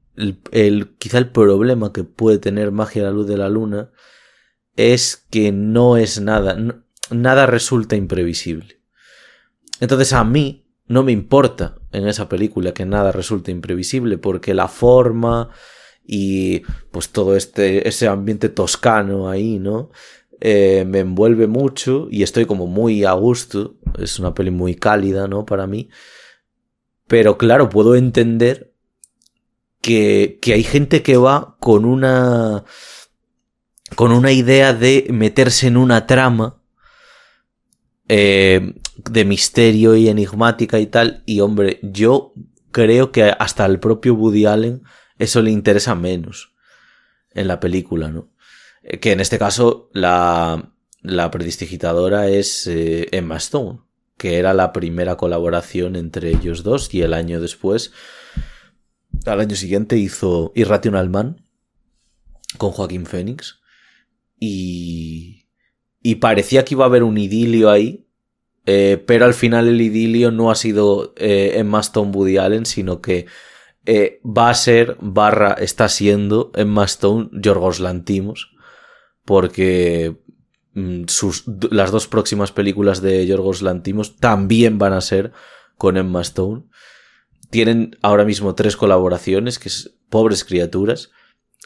[0.52, 3.92] el, quizá el problema que puede tener Magia la Luz de la Luna
[4.76, 6.58] es que no es nada,
[7.12, 8.80] nada resulta imprevisible.
[9.80, 14.68] Entonces a mí no me importa en esa película que nada resulte imprevisible porque la
[14.68, 15.50] forma
[16.06, 16.60] y
[16.92, 19.92] pues todo este ese ambiente toscano ahí, ¿no?
[20.40, 23.78] Eh, me envuelve mucho y estoy como muy a gusto.
[23.98, 25.46] Es una peli muy cálida, ¿no?
[25.46, 25.90] Para mí.
[27.08, 28.74] Pero claro, puedo entender
[29.82, 32.66] que, que hay gente que va con una
[33.96, 36.62] con una idea de meterse en una trama
[38.08, 41.24] eh, de misterio y enigmática y tal.
[41.26, 42.34] Y hombre, yo
[42.72, 44.84] creo que hasta el propio Woody Allen
[45.18, 46.54] eso le interesa menos
[47.32, 48.32] en la película, ¿no?
[48.84, 53.82] Eh, que en este caso la, la predistigitadora es eh, Emma Stone,
[54.18, 57.92] que era la primera colaboración entre ellos dos y el año después,
[59.26, 61.46] al año siguiente hizo Irrational Man
[62.58, 63.60] con Joaquín Phoenix
[64.40, 65.45] y,
[66.06, 68.06] y parecía que iba a haber un idilio ahí,
[68.68, 73.02] eh, pero al final el idilio no ha sido eh, Emma Stone Woody Allen, sino
[73.02, 73.26] que
[73.88, 78.56] eh, va a ser, barra, está siendo Emma Stone Yorgos Lantimos,
[79.26, 80.16] porque
[80.76, 85.32] mm, sus, las dos próximas películas de Yorgos Lantimos también van a ser
[85.76, 86.66] con Emma Stone.
[87.50, 91.10] Tienen ahora mismo tres colaboraciones, que es Pobres Criaturas,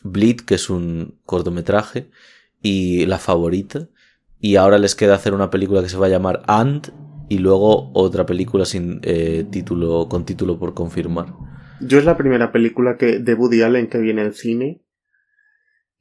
[0.02, 2.10] Bleed, que es un cortometraje,
[2.62, 3.90] y La Favorita
[4.40, 6.92] y ahora les queda hacer una película que se va a llamar And
[7.30, 11.34] y luego otra película sin eh, título con título por confirmar.
[11.82, 14.82] Yo es la primera película que de Woody Allen que viene al cine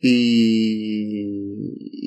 [0.01, 1.38] y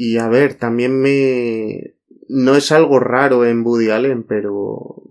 [0.04, 1.96] y a ver, también me
[2.28, 5.04] no es algo raro en Woody Allen, pero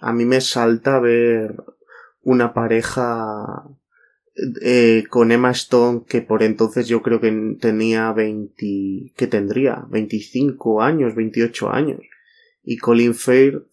[0.00, 1.56] a mí me salta ver
[2.22, 3.66] una pareja
[4.60, 10.82] eh, con Emma Stone, que por entonces yo creo que tenía 20, que tendría 25
[10.82, 12.00] años, 28 años.
[12.62, 13.64] Y Colin Firth,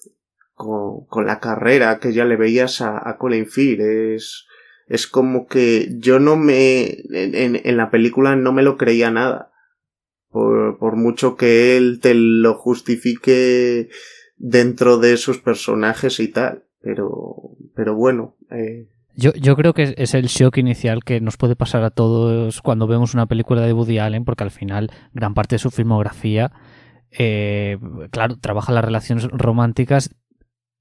[0.54, 4.45] con, con la carrera que ya le veías a, Colin Firth, es,
[4.88, 9.51] es como que yo no me, en, en, la película no me lo creía nada.
[10.30, 13.89] Por, por mucho que él te lo justifique
[14.38, 16.65] dentro de sus personajes y tal.
[16.82, 21.56] Pero, pero bueno, eh, yo, yo creo que es el shock inicial que nos puede
[21.56, 25.56] pasar a todos cuando vemos una película de Woody Allen, porque al final gran parte
[25.56, 26.51] de su filmografía,
[27.12, 27.78] eh,
[28.12, 30.13] claro, trabaja las relaciones románticas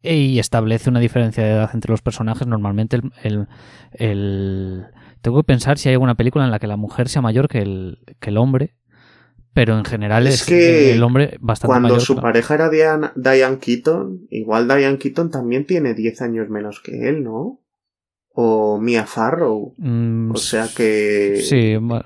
[0.03, 2.47] y establece una diferencia de edad entre los personajes.
[2.47, 3.47] Normalmente el,
[3.92, 4.87] el,
[5.23, 7.59] tengo que pensar si hay alguna película en la que la mujer sea mayor que
[7.59, 8.75] el, que el hombre,
[9.55, 14.27] pero en general es, que el hombre bastante cuando su pareja era Diane, Diane Keaton,
[14.31, 17.63] igual Diane Keaton también tiene 10 años menos que él, ¿no?
[18.35, 19.75] O Mia Farrow.
[19.79, 21.40] Mm, o sea que.
[21.42, 22.05] Sí, más,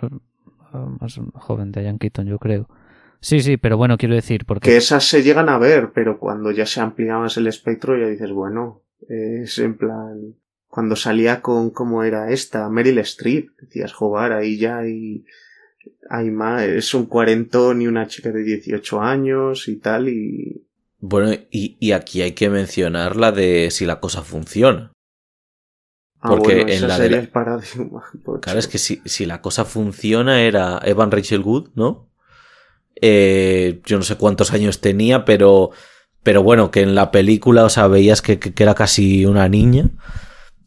[1.34, 2.68] joven de Ian Keaton, yo creo.
[3.20, 4.70] Sí, sí, pero bueno, quiero decir, porque.
[4.70, 8.06] Que esas se llegan a ver, pero cuando ya se amplía más el espectro, ya
[8.06, 10.34] dices, bueno, es en plan.
[10.68, 15.24] Cuando salía con cómo era esta, Meryl Streep, decías, jugar ahí ya hay.
[16.10, 20.64] Hay más, es un cuarentón y una chica de 18 años y tal, y.
[21.00, 24.92] Bueno, y, y aquí hay que mencionar la de si la cosa funciona.
[26.20, 28.02] Ah, Porque en la de el paradigma.
[28.42, 32.08] Claro, es que si, si, la cosa funciona era Evan Rachel Wood, ¿no?
[33.00, 35.70] Eh, yo no sé cuántos años tenía, pero,
[36.24, 39.90] pero bueno, que en la película, o sea, veías que, que, era casi una niña.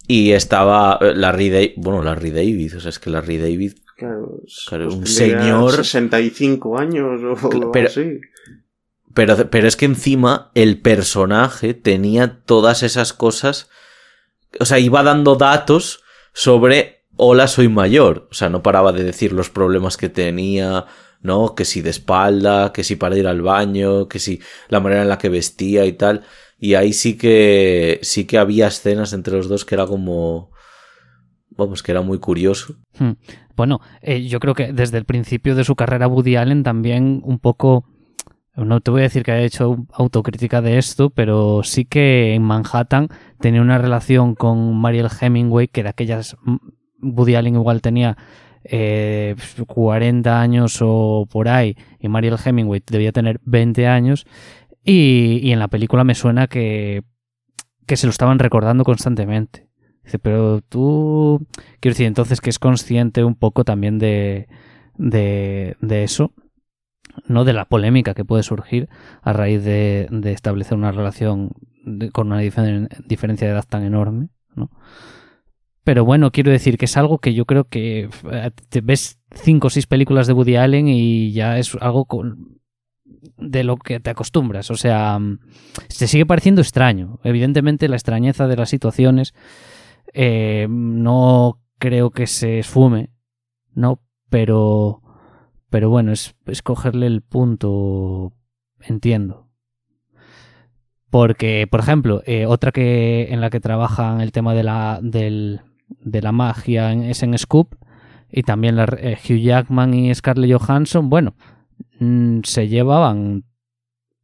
[0.08, 4.42] Y estaba eh, Larry David, bueno, Larry David, o sea, es que Larry David, claro,
[4.68, 5.74] claro pues un señor...
[5.74, 8.20] 65 años o pero, así.
[9.14, 13.70] Pero, pero es que encima el personaje tenía todas esas cosas
[14.60, 16.02] o sea, iba dando datos
[16.34, 18.28] sobre, hola, soy mayor.
[18.32, 20.86] O sea, no paraba de decir los problemas que tenía,
[21.21, 21.56] ¿no?
[21.56, 25.10] Que si de espalda, que si para ir al baño, que si la manera en
[25.10, 26.23] la que vestía y tal.
[26.60, 30.52] Y ahí sí que, sí que había escenas entre los dos que era como,
[31.50, 32.75] vamos, que era muy curioso.
[32.98, 33.13] Hmm.
[33.56, 37.40] Bueno, eh, yo creo que desde el principio de su carrera Woody Allen también un
[37.40, 37.86] poco
[38.56, 42.43] no te voy a decir que haya hecho autocrítica de esto, pero sí que en
[42.43, 43.08] Manhattan
[43.39, 46.58] tenía una relación con Mariel Hemingway, que de aquellas mm,
[47.02, 48.17] Woody Allen igual tenía
[48.63, 49.35] eh,
[49.67, 54.25] 40 años o por ahí, y Mariel Hemingway debía tener 20 años,
[54.83, 57.04] Y, y en la película me suena que,
[57.85, 59.67] que se lo estaban recordando constantemente.
[60.04, 61.45] Dice, pero tú,
[61.79, 64.47] quiero decir, entonces que es consciente un poco también de,
[64.97, 66.33] de, de eso,
[67.28, 68.90] no de la polémica que puede surgir
[69.22, 71.52] a raíz de, establecer una relación
[72.14, 74.70] con una difer- diferencia de edad tan enorme, ¿no?
[75.84, 79.68] Pero bueno, quiero decir que es algo que yo creo que eh, te ves cinco
[79.68, 82.60] o seis películas de Woody Allen y ya es algo con-
[83.38, 84.70] de lo que te acostumbras.
[84.70, 85.40] O sea, mm,
[85.98, 87.20] te sigue pareciendo extraño.
[87.24, 89.34] Evidentemente, la extrañeza de las situaciones
[90.14, 93.10] eh, no creo que se esfume,
[93.74, 94.02] ¿no?
[94.30, 95.00] Pero,
[95.72, 98.34] pero bueno, es, es cogerle el punto,
[98.82, 99.48] entiendo.
[101.10, 105.62] Porque, por ejemplo, eh, otra que en la que trabajan el tema de la, del-
[105.90, 107.76] de la magia es en Scoop
[108.32, 111.36] y también la- eh, Hugh Jackman y Scarlett Johansson, bueno,
[112.00, 113.44] mm, se llevaban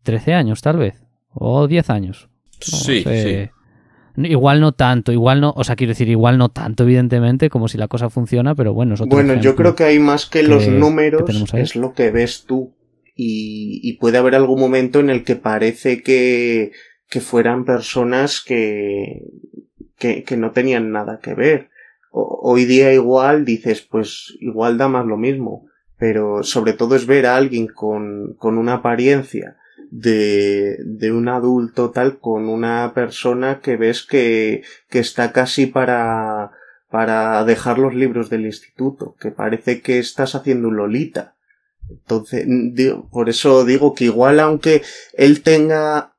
[0.04, 2.30] 13 años tal vez, o 10 años.
[2.72, 3.52] No Sí, sé.
[4.18, 7.78] Igual no tanto, igual no, o sea, quiero decir, igual no tanto, evidentemente, como si
[7.78, 10.48] la cosa funciona, pero bueno, es otro Bueno, yo creo que hay más que, que-
[10.48, 11.62] los que números, ahí.
[11.62, 12.74] es lo que ves tú.
[13.16, 16.72] Y, y puede haber algún momento en el que parece que,
[17.10, 19.24] que fueran personas que,
[19.98, 21.70] que, que no tenían nada que ver.
[22.12, 25.66] O- hoy día igual dices, pues igual da más lo mismo.
[26.00, 29.58] Pero sobre todo es ver a alguien con, con una apariencia
[29.92, 36.52] de, de un adulto tal con una persona que ves que, que está casi para,
[36.90, 41.36] para dejar los libros del instituto, que parece que estás haciendo un Lolita.
[41.90, 42.46] Entonces,
[43.12, 44.82] por eso digo que igual aunque
[45.14, 46.16] él tenga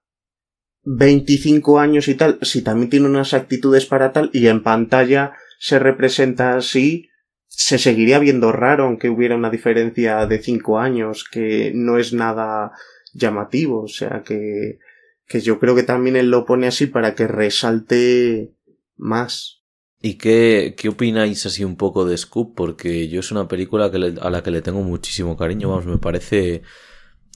[0.85, 5.79] 25 años y tal, si también tiene unas actitudes para tal y en pantalla se
[5.79, 7.11] representa así,
[7.47, 12.73] se seguiría viendo raro aunque hubiera una diferencia de 5 años que no es nada
[13.15, 14.79] llamativo, o sea que,
[15.27, 18.55] que yo creo que también él lo pone así para que resalte
[18.97, 19.63] más.
[20.01, 22.55] ¿Y qué, qué opináis así un poco de Scoop?
[22.55, 25.99] Porque yo es una película que a la que le tengo muchísimo cariño, vamos, me
[25.99, 26.63] parece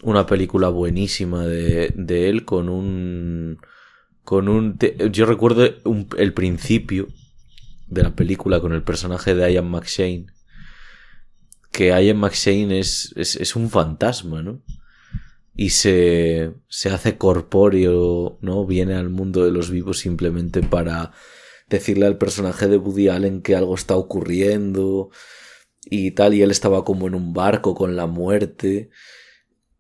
[0.02, 3.58] una película buenísima de, de él con un...
[4.22, 4.78] con un...
[5.10, 5.68] yo recuerdo
[6.16, 7.08] el principio
[7.88, 10.26] de la película con el personaje de Ian McShane.
[11.72, 14.62] Que Ian McShane es, es, es un fantasma, ¿no?
[15.54, 18.66] Y se, se hace corpóreo, ¿no?
[18.66, 21.12] Viene al mundo de los vivos simplemente para
[21.68, 25.10] decirle al personaje de Woody Allen que algo está ocurriendo
[25.84, 28.90] y tal, y él estaba como en un barco con la muerte.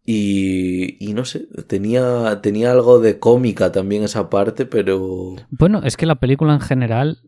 [0.04, 5.36] Y, y no sé, tenía, tenía algo de cómica también esa parte, pero...
[5.50, 7.18] Bueno, es que la película en general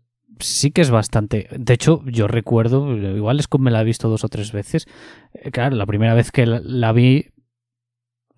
[0.40, 1.49] sí que es bastante.
[1.57, 4.86] De hecho, yo recuerdo, igual es como me la he visto dos o tres veces.
[5.34, 7.26] Eh, Claro, la primera vez que la, la vi,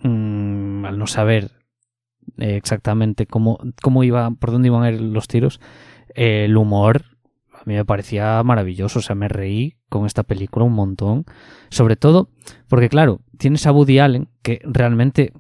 [0.01, 1.53] mm, al no saber
[2.39, 5.61] eh, exactamente cómo, cómo iba, por dónde iban a ir los tiros,
[6.15, 7.17] eh, el humor
[7.57, 8.99] a mí me parecía maravilloso.
[8.99, 11.25] O sea, me reí con esta película un montón.
[11.71, 12.31] Sobre todo
[12.69, 15.33] porque, claro, tienes a Woody Allen que realmente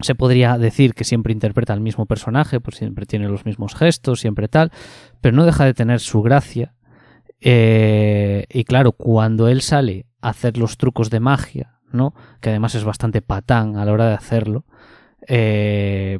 [0.00, 4.20] se podría decir que siempre interpreta al mismo personaje, pues siempre tiene los mismos gestos,
[4.20, 4.72] siempre tal,
[5.20, 6.74] pero no deja de tener su gracia.
[7.40, 12.14] Eh, y claro, cuando él sale a hacer los trucos de magia, ¿no?
[12.40, 14.64] Que además es bastante patán a la hora de hacerlo.
[15.28, 16.18] eh,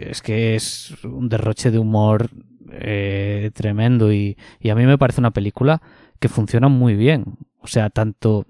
[0.00, 2.30] es que es un derroche de humor
[2.70, 5.80] eh, tremendo y, y a mí me parece una película
[6.20, 7.24] que funciona muy bien.
[7.60, 8.44] O sea, tanto,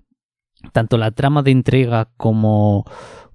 [0.72, 2.84] tanto la trama de intriga como,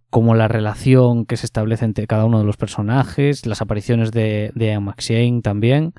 [0.09, 4.51] como la relación que se establece entre cada uno de los personajes, las apariciones de,
[4.55, 5.93] de Ian McShane también.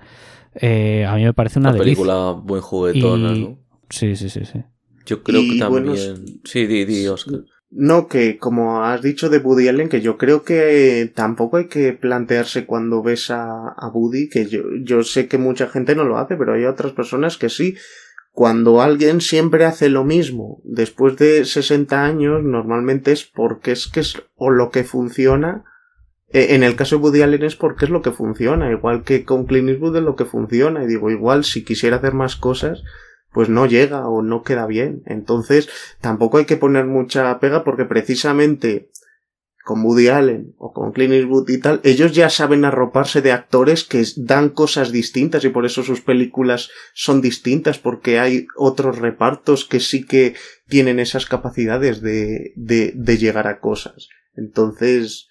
[0.55, 3.59] eh, a mí me parece una, Una película buen juguetona, Y- ¿no?
[3.91, 4.63] Sí, sí, sí, sí.
[5.07, 5.85] Yo creo Y que también...
[5.85, 5.97] bueno,
[6.45, 7.41] Sí, di, di, Oscar.
[7.71, 11.93] No, que como has dicho de Woody Allen, que yo creo que tampoco hay que
[11.93, 16.19] plantearse cuando ves a, a Woody, que yo, yo sé que mucha gente no lo
[16.19, 17.75] hace, pero hay otras personas que sí.
[18.31, 24.01] Cuando alguien siempre hace lo mismo después de 60 años, normalmente es porque es que
[24.01, 25.65] es o lo que funciona.
[26.33, 29.25] Eh, En el caso de Woody Allen es porque es lo que funciona, igual que
[29.25, 30.83] con Clint Eastwood es lo que funciona.
[30.85, 32.83] Y digo, igual si quisiera hacer más cosas,
[33.35, 35.03] pues no llega o no queda bien.
[35.05, 35.69] Entonces,
[36.01, 38.89] tampoco hay que poner mucha pega porque precisamente
[39.65, 43.83] con Woody Allen o con Clint Eastwood y tal, ellos ya saben arroparse de actores
[43.83, 49.65] que dan cosas distintas y por eso sus películas son distintas porque hay otros repartos
[49.65, 50.35] que sí que
[50.69, 54.11] tienen esas capacidades de, de, de llegar a cosas.
[54.37, 55.29] Entonces,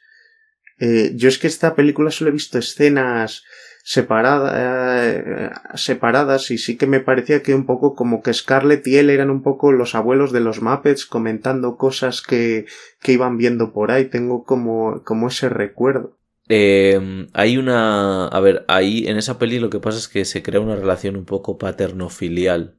[0.80, 3.44] eh, yo es que esta película solo he visto escenas
[3.86, 8.96] separada, eh, separadas y sí que me parecía que un poco como que Scarlett y
[8.96, 12.66] él eran un poco los abuelos de los Muppets comentando cosas que,
[13.02, 14.06] que iban viendo por ahí.
[14.06, 16.18] Tengo como, como ese recuerdo.
[16.48, 18.28] Eh, hay una.
[18.28, 21.18] A ver, ahí en esa peli lo que pasa es que se crea una relación
[21.18, 22.78] un poco paterno-filial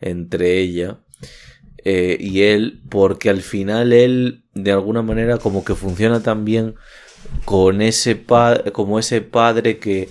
[0.00, 0.98] entre ella
[1.84, 6.74] eh, y él, porque al final él, de alguna manera, como que funciona también
[7.44, 10.08] con ese padre, como ese padre que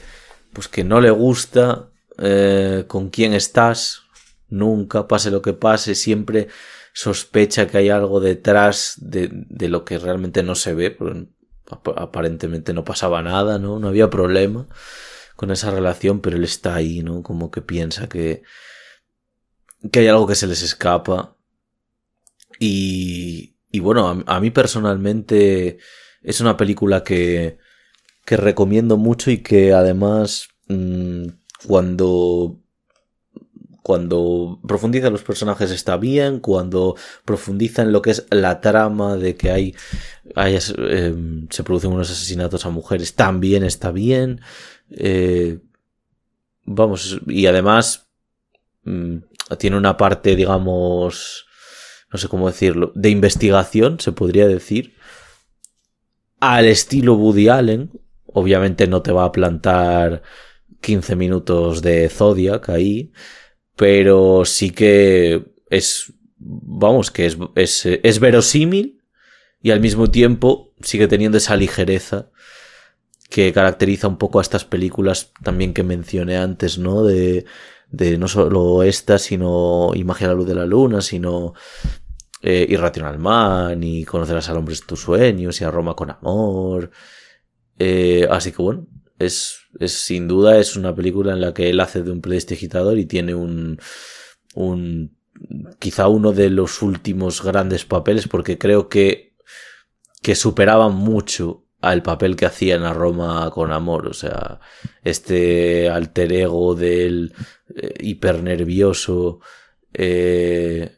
[0.54, 4.04] pues que no le gusta eh, con quién estás,
[4.50, 6.48] nunca, pase lo que pase, siempre
[6.94, 10.98] sospecha que hay algo detrás de, de lo que realmente no se ve,
[11.96, 13.80] aparentemente no pasaba nada, ¿no?
[13.80, 14.68] No había problema
[15.36, 17.24] con esa relación, pero él está ahí, ¿no?
[17.24, 18.44] Como que piensa que,
[19.92, 21.38] que hay algo que se les escapa.
[22.60, 25.78] Y, y bueno, a, mí personalmente
[26.22, 27.58] es una película que,
[28.30, 31.30] que recomiendo mucho y que además mm,
[31.66, 32.60] cuando
[33.82, 39.18] cuando profundiza en los personajes está bien, cuando profundiza en lo que es la trama
[39.18, 39.76] de que hay,
[40.36, 44.42] em, se producen unos asesinatos a mujeres, también está bien.
[44.92, 45.58] Eh,
[46.66, 48.12] vamos, y además
[48.84, 49.18] mm,
[49.58, 51.48] tiene una parte, digamos,
[52.14, 54.94] no sé cómo decirlo, de investigación, se podría decir,
[56.40, 57.90] al estilo Woody Allen.
[58.40, 60.24] Obviamente no te va a plantar
[60.82, 63.12] 15 minutos de Zodiac ahí,
[63.76, 69.02] pero sí que es, vamos, que es, es, es verosímil
[69.62, 72.30] y al mismo tiempo sigue teniendo esa ligereza
[73.30, 77.04] que caracteriza un poco a estas películas también que mencioné antes, ¿no?
[77.04, 77.46] De,
[77.92, 81.54] de no solo esta, sino Imagen a la luz de la luna, sino
[82.42, 86.92] eh, Irrational Man y Conocerás al hombre de tus sueños y a Roma con amor.
[87.80, 91.80] Eh, así que bueno, es, es sin duda es una película en la que él
[91.80, 93.80] hace de un prestidigitador y tiene un,
[94.56, 95.18] un
[95.80, 99.30] quizá uno de los últimos grandes papeles porque creo que
[100.22, 104.60] que superaba mucho al papel que hacía en la Roma con amor, o sea,
[105.04, 107.34] este alter ego del
[107.74, 109.40] eh, hiper nervioso
[109.94, 110.98] eh,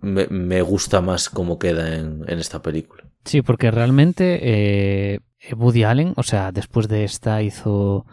[0.00, 3.04] me, me, gusta más cómo queda en, en, esta película.
[3.24, 5.20] Sí, porque realmente eh,
[5.56, 8.06] Woody Allen, o sea, después de esta hizo.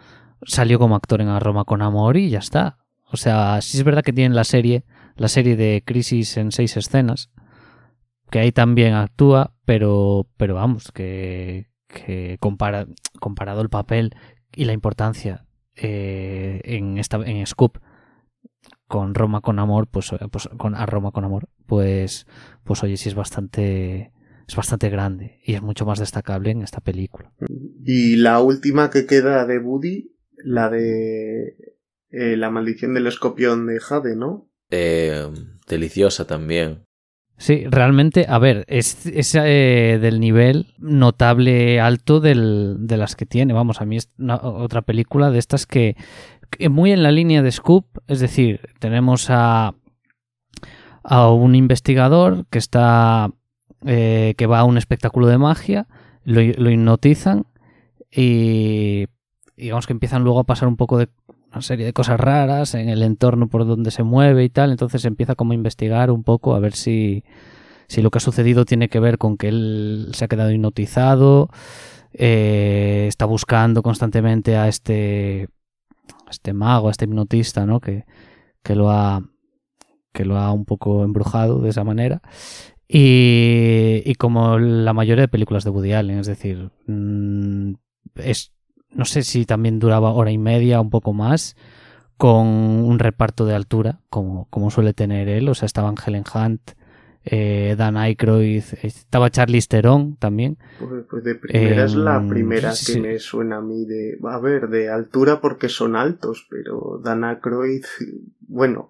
[0.43, 2.77] salió como actor en A Roma con Amor y ya está.
[3.11, 4.83] O sea, sí es verdad que tienen la serie,
[5.15, 7.31] la serie de Crisis en seis escenas,
[8.29, 12.85] que ahí también actúa, pero, pero vamos, que, que compara,
[13.19, 14.15] comparado el papel
[14.55, 17.79] y la importancia eh, en, esta, en Scoop
[18.87, 22.27] con Roma con Amor, pues, pues con A Roma con Amor, pues,
[22.63, 24.11] pues oye, sí es bastante
[24.49, 27.31] es bastante grande y es mucho más destacable en esta película.
[27.85, 31.55] Y la última que queda de Woody, la de
[32.09, 34.49] eh, La maldición del escopión de Jade, ¿no?
[34.71, 35.27] Eh,
[35.67, 36.83] deliciosa también.
[37.37, 43.27] Sí, realmente, a ver, es, es eh, del nivel notable alto del, de las que
[43.27, 43.53] tiene.
[43.53, 45.95] Vamos, a mí es otra película de estas que,
[46.49, 49.75] que, muy en la línea de Scoop, es decir, tenemos a,
[51.03, 53.31] a un investigador que está
[53.85, 55.87] eh, que va a un espectáculo de magia,
[56.23, 57.45] lo, lo hipnotizan
[58.11, 59.05] y
[59.55, 61.09] digamos que empiezan luego a pasar un poco de
[61.51, 65.05] una serie de cosas raras en el entorno por donde se mueve y tal, entonces
[65.05, 67.23] empieza como a investigar un poco a ver si,
[67.87, 71.49] si lo que ha sucedido tiene que ver con que él se ha quedado hipnotizado,
[72.13, 75.49] eh, está buscando constantemente a este,
[76.27, 77.79] a este mago, a este hipnotista, ¿no?
[77.79, 78.05] Que,
[78.63, 79.21] que lo ha
[80.11, 82.21] que lo ha un poco embrujado de esa manera
[82.91, 87.73] y, y, como la mayoría de películas de Woody Allen, es decir, mmm,
[88.15, 88.51] es,
[88.89, 91.55] no sé si también duraba hora y media, un poco más,
[92.17, 95.47] con un reparto de altura, como, como suele tener él.
[95.49, 96.71] O sea, estaban Helen Hunt,
[97.23, 100.57] eh, Dan Aykroyd, estaba Charlie Theron también.
[100.79, 104.17] Pues, pues de primera eh, es la primera sí, que me suena a mí de,
[104.23, 107.85] a ver, de altura porque son altos, pero Dan Aykroyd,
[108.47, 108.89] bueno,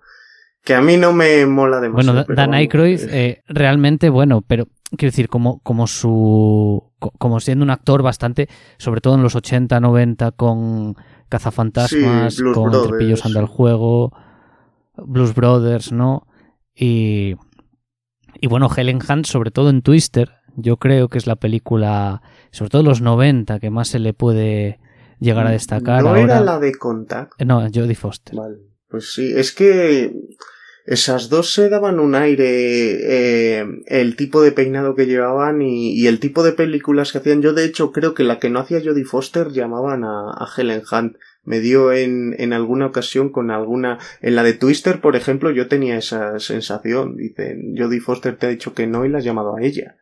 [0.64, 2.26] que a mí no me mola demasiado.
[2.26, 6.91] Bueno, Dan Aykroyd eh, realmente, bueno, pero quiero decir, como, como su.
[6.99, 10.95] como siendo un actor bastante, sobre todo en los 80, 90, con
[11.30, 12.88] Cazafantasmas, sí, con Brothers.
[12.88, 14.14] Trepillos anda el juego,
[14.97, 16.28] Blues Brothers, ¿no?
[16.76, 17.36] Y.
[18.41, 22.70] Y bueno, Helen Hunt, sobre todo en Twister, yo creo que es la película, sobre
[22.70, 24.80] todo los 90, que más se le puede
[25.20, 26.03] llegar a destacar.
[26.03, 26.22] ¿No ahora.
[26.22, 27.41] era la de Contact?
[27.41, 28.36] No, Jodie Foster.
[28.36, 28.68] Vale.
[28.89, 30.11] Pues sí, es que
[30.85, 36.19] Esas dos se daban un aire, eh, el tipo de peinado que llevaban y, el
[36.19, 37.43] tipo de películas que hacían.
[37.43, 41.17] Yo, de hecho, creo que la que no hacía Jodie Foster llamaban a, Helen Hunt.
[41.43, 43.99] Me dio en, en alguna ocasión con alguna.
[44.21, 47.17] En la de Twister, por ejemplo, yo tenía esa sensación.
[47.17, 49.95] Dicen, Jodie Foster te ha dicho que no y la has llamado a ella.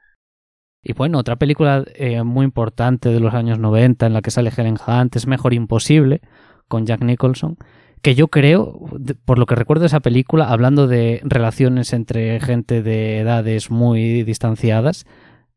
[0.81, 4.53] Y bueno, otra película eh, muy importante de los años 90 en la que sale
[4.55, 6.21] Helen Hunt es Mejor Imposible,
[6.69, 7.57] con Jack Nicholson,
[8.02, 8.80] que yo creo,
[9.26, 14.24] por lo que recuerdo de esa película, hablando de relaciones entre gente de edades muy
[14.24, 15.06] distanciadas,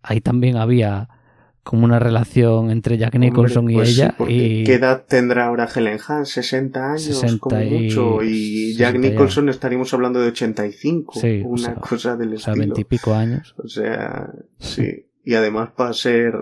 [0.02, 1.08] ahí también había
[1.62, 4.14] como una relación entre Jack Nicholson y pues ella.
[4.26, 4.64] y...
[4.64, 6.24] ¿Qué edad tendrá ahora Helen Hunt?
[6.24, 8.22] 60 años, como mucho.
[8.22, 11.20] Y Jack Nicholson estaríamos hablando de 85.
[11.20, 12.52] Sí, una cosa del estilo.
[12.52, 13.54] O sea, 20 y pico años.
[13.58, 16.34] O sea, sí y además para ser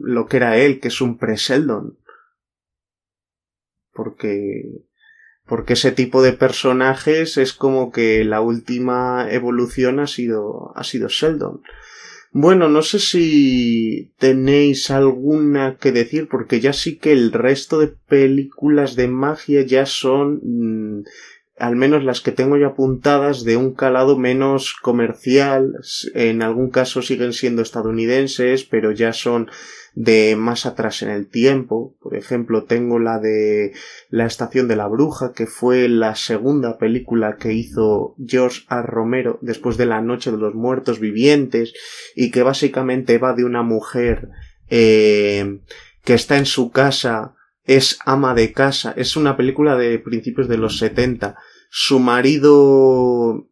[0.00, 1.98] lo que era él, que es un pre-Sheldon.
[3.92, 4.84] Porque,
[5.48, 11.08] porque ese tipo de personajes es como que la última evolución ha sido, ha sido
[11.08, 11.62] Sheldon.
[12.30, 17.88] Bueno, no sé si tenéis alguna que decir, porque ya sí que el resto de
[17.88, 21.04] películas de magia ya son mm,
[21.58, 25.72] al menos las que tengo yo apuntadas, de un calado menos comercial.
[26.14, 29.50] En algún caso siguen siendo estadounidenses, pero ya son
[29.94, 31.96] de más atrás en el tiempo.
[32.00, 33.72] Por ejemplo, tengo la de
[34.10, 38.82] La Estación de la Bruja, que fue la segunda película que hizo George R.
[38.82, 41.74] Romero después de La Noche de los Muertos Vivientes,
[42.14, 44.28] y que básicamente va de una mujer
[44.68, 45.60] eh,
[46.04, 47.34] que está en su casa
[47.68, 48.94] es ama de casa.
[48.96, 51.36] Es una película de principios de los 70.
[51.70, 53.46] Su marido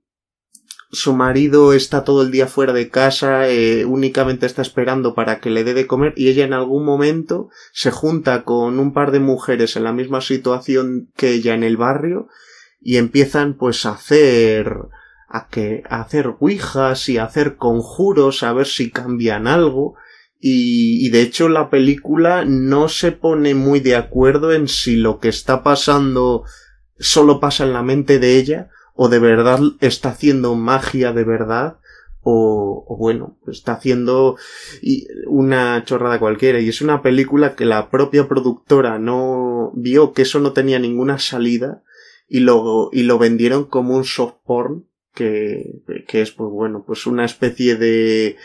[0.96, 5.50] su marido está todo el día fuera de casa, eh, únicamente está esperando para que
[5.50, 9.20] le dé de comer y ella en algún momento se junta con un par de
[9.20, 12.28] mujeres en la misma situación que ella en el barrio
[12.80, 14.74] y empiezan pues a hacer
[15.28, 19.96] a que a hacer ouijas y a hacer conjuros a ver si cambian algo
[20.38, 25.28] y, de hecho la película no se pone muy de acuerdo en si lo que
[25.28, 26.44] está pasando
[26.98, 31.78] solo pasa en la mente de ella o de verdad está haciendo magia de verdad
[32.28, 34.36] o, bueno, está haciendo
[35.28, 36.58] una chorrada cualquiera.
[36.58, 41.20] Y es una película que la propia productora no vio que eso no tenía ninguna
[41.20, 41.84] salida
[42.28, 47.06] y lo, y lo vendieron como un soft porn que, que es pues bueno, pues
[47.06, 48.36] una especie de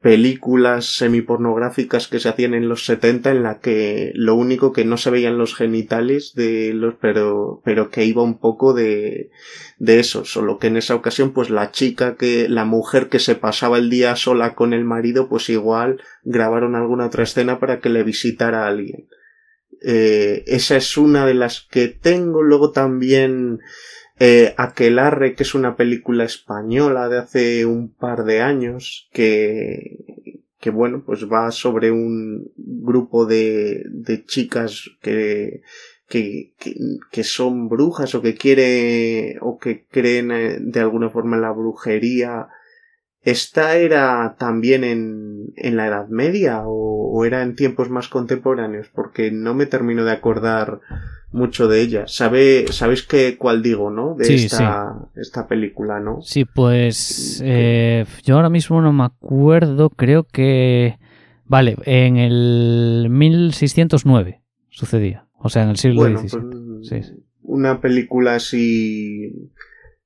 [0.00, 4.96] películas semipornográficas que se hacían en los 70 en la que lo único que no
[4.96, 9.30] se veían los genitales de los pero pero que iba un poco de
[9.78, 10.24] de eso.
[10.24, 13.90] Solo que en esa ocasión pues la chica que la mujer que se pasaba el
[13.90, 18.64] día sola con el marido pues igual grabaron alguna otra escena para que le visitara
[18.64, 19.08] a alguien.
[19.82, 22.42] Eh, esa es una de las que tengo.
[22.42, 23.60] Luego también
[24.20, 30.70] eh, Aquelarre, que es una película española de hace un par de años, que, que
[30.70, 35.62] bueno, pues va sobre un grupo de, de chicas que,
[36.08, 36.52] que,
[37.10, 41.52] que, son brujas o que quieren o que creen eh, de alguna forma en la
[41.52, 42.48] brujería.
[43.30, 48.88] ¿Esta era también en, en la Edad Media o, o, era en tiempos más contemporáneos?
[48.94, 50.80] Porque no me termino de acordar
[51.30, 52.04] mucho de ella.
[52.06, 54.14] ¿Sabe, ¿Sabéis qué, cuál digo, no?
[54.14, 56.22] De esta, esta película, ¿no?
[56.22, 60.98] Sí, pues eh, yo ahora mismo no me acuerdo, creo que...
[61.44, 69.50] Vale, en el 1609 sucedía, o sea, en el siglo pues, Una película así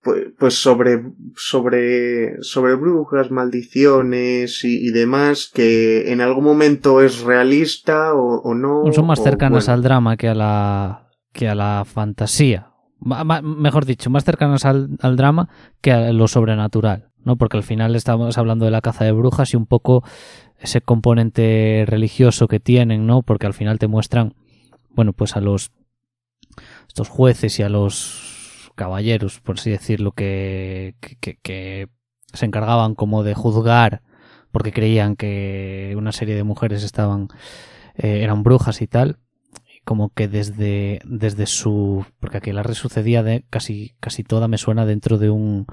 [0.02, 1.00] pues, pues, sobre,
[1.36, 8.82] sobre, sobre brujas, maldiciones y, demás, que en algún momento es realista o, no.
[8.92, 12.72] Son más cercanas al drama que a la, que a la fantasía.
[13.00, 15.48] mejor dicho, más cercanas al, drama
[15.80, 17.36] que a lo sobrenatural, ¿no?
[17.36, 20.02] Porque al final estamos hablando de la caza de brujas y un poco
[20.58, 23.22] ese componente religioso que tienen, ¿no?
[23.22, 24.34] Porque al final te muestran,
[24.90, 25.70] bueno, pues a los
[26.88, 28.41] estos jueces y a los
[28.74, 31.88] caballeros, por así decirlo, que, que,
[32.32, 34.02] se encargaban como de juzgar
[34.50, 37.28] porque creían que una serie de mujeres estaban
[37.96, 39.18] eh, eran brujas y tal
[39.84, 42.04] como que desde, desde su.
[42.20, 45.66] Porque aquí la sucedía de casi, casi toda me suena dentro de un.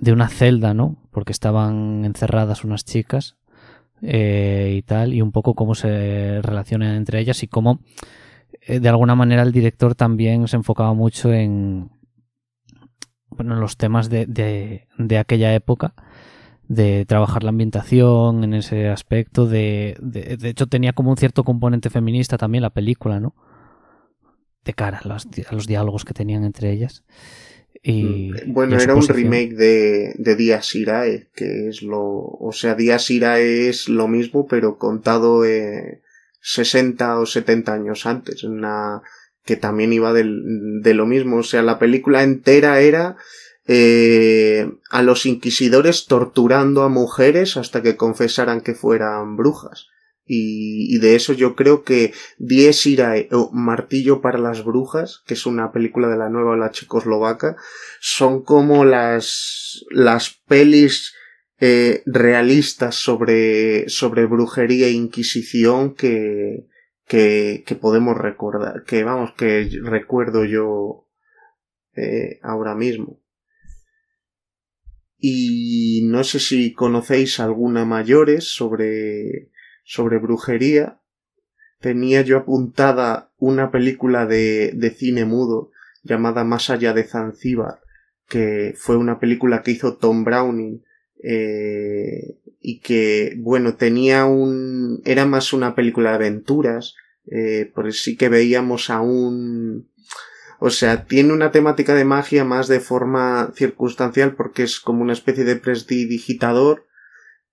[0.00, 0.96] de una celda, ¿no?
[1.10, 3.36] Porque estaban encerradas unas chicas
[4.02, 7.80] eh, y tal, y un poco cómo se relacionan entre ellas y cómo
[8.62, 11.90] eh, de alguna manera el director también se enfocaba mucho en.
[13.36, 15.94] Bueno, en los temas de, de, de aquella época
[16.68, 21.90] de trabajar la ambientación en ese aspecto, de, de, hecho tenía como un cierto componente
[21.90, 23.34] feminista también la película, ¿no?
[24.64, 27.04] De cara a los, a los diálogos que tenían entre ellas.
[27.82, 32.74] Y, mm, bueno, era un remake de, de Díaz Irae, que es lo, o sea,
[32.74, 36.02] Díaz Irae es lo mismo, pero contado eh,
[36.40, 39.02] 60 o 70 años antes, una,
[39.46, 43.16] que también iba del, de lo mismo, o sea, la película entera era
[43.68, 49.86] eh, a los inquisidores torturando a mujeres hasta que confesaran que fueran brujas.
[50.28, 55.46] Y, de eso yo creo que Dies Irae o Martillo para las Brujas, que es
[55.46, 57.56] una película de la nueva la checoslovaca,
[58.00, 61.14] son como las, las pelis
[61.60, 66.66] eh, realistas sobre, sobre brujería e inquisición que,
[67.06, 71.08] que, podemos recordar, que vamos, que recuerdo yo
[71.94, 73.20] eh, ahora mismo.
[75.18, 79.50] Y no sé si conocéis alguna mayores sobre
[79.86, 81.00] sobre brujería,
[81.80, 85.70] tenía yo apuntada una película de, de cine mudo
[86.02, 87.80] llamada Más allá de Zanzíbar,
[88.28, 90.84] que fue una película que hizo Tom Browning
[91.22, 92.38] eh,
[92.68, 95.00] y que, bueno, tenía un...
[95.04, 96.96] era más una película de aventuras,
[97.30, 99.88] eh, por eso sí que veíamos a un...
[100.58, 105.12] O sea, tiene una temática de magia más de forma circunstancial porque es como una
[105.12, 106.86] especie de prestidigitador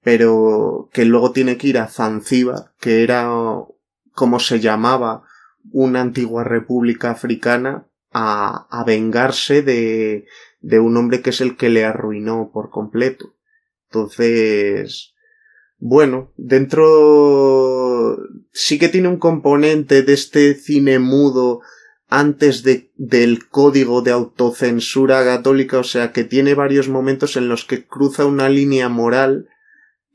[0.02, 3.30] pero que luego tiene que ir a Zanzíbar, que era
[4.14, 5.24] como se llamaba
[5.72, 10.26] una antigua república africana, a, a vengarse de,
[10.60, 13.33] de un hombre que es el que le arruinó por completo.
[13.94, 15.14] Entonces,
[15.78, 18.18] bueno, dentro
[18.52, 21.62] sí que tiene un componente de este cine mudo
[22.10, 27.66] antes de, del código de autocensura católica, o sea que tiene varios momentos en los
[27.66, 29.48] que cruza una línea moral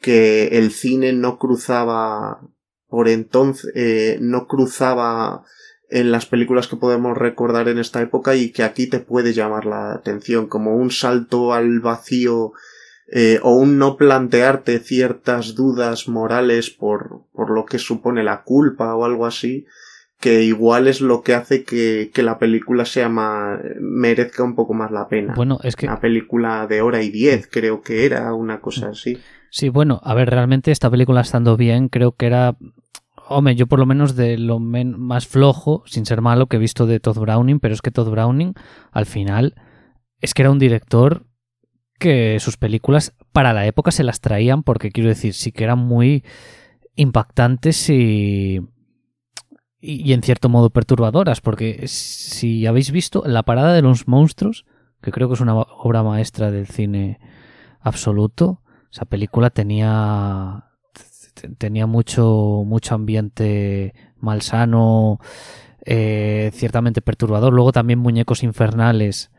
[0.01, 2.41] que el cine no cruzaba
[2.89, 5.45] por entonces, eh, no cruzaba
[5.89, 9.67] en las películas que podemos recordar en esta época y que aquí te puede llamar
[9.67, 12.53] la atención como un salto al vacío
[13.11, 18.95] eh, o un no plantearte ciertas dudas morales por, por lo que supone la culpa
[18.95, 19.67] o algo así
[20.21, 24.75] que igual es lo que hace que, que la película sea más, merezca un poco
[24.75, 25.35] más la pena.
[25.37, 25.87] Bueno, es que...
[25.87, 29.19] Una película de hora y diez, creo que era, una cosa así.
[29.51, 32.57] Sí, bueno, a ver, realmente esta película estando bien, creo que era,
[33.29, 36.87] hombre, yo por lo menos de lo más flojo, sin ser malo, que he visto
[36.87, 38.55] de Todd Browning, pero es que Todd Browning,
[38.91, 39.55] al final,
[40.21, 41.28] es que era un director
[41.99, 45.79] que sus películas para la época se las traían, porque quiero decir, sí que eran
[45.79, 46.25] muy
[46.95, 48.61] impactantes y,
[49.81, 54.65] y, en cierto modo perturbadoras, porque si habéis visto La Parada de los Monstruos,
[55.01, 57.21] que creo que es una obra maestra del cine
[57.81, 60.65] absoluto, esa película tenía
[61.59, 65.21] tenía mucho mucho ambiente malsano
[65.85, 67.53] eh, ciertamente perturbador.
[67.53, 69.31] Luego también muñecos infernales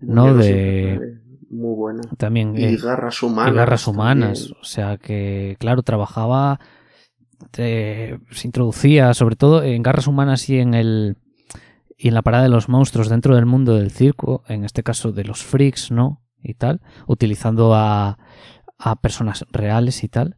[0.00, 1.20] no de
[1.50, 6.60] muy buena también y eh, garras humanas y garras humanas o sea que claro trabajaba
[7.52, 11.16] se introducía sobre todo en garras humanas y en el
[11.96, 15.12] y en la parada de los monstruos dentro del mundo del circo en este caso
[15.12, 18.18] de los freaks no y tal utilizando a
[18.78, 20.36] a personas reales y tal.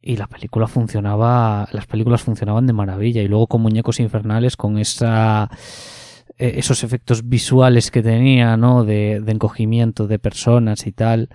[0.00, 3.22] Y la película funcionaba, las películas funcionaban de maravilla.
[3.22, 5.50] Y luego con Muñecos Infernales, con esa,
[6.38, 8.84] esos efectos visuales que tenía, ¿no?
[8.84, 11.28] De, encogimiento de personas y tal.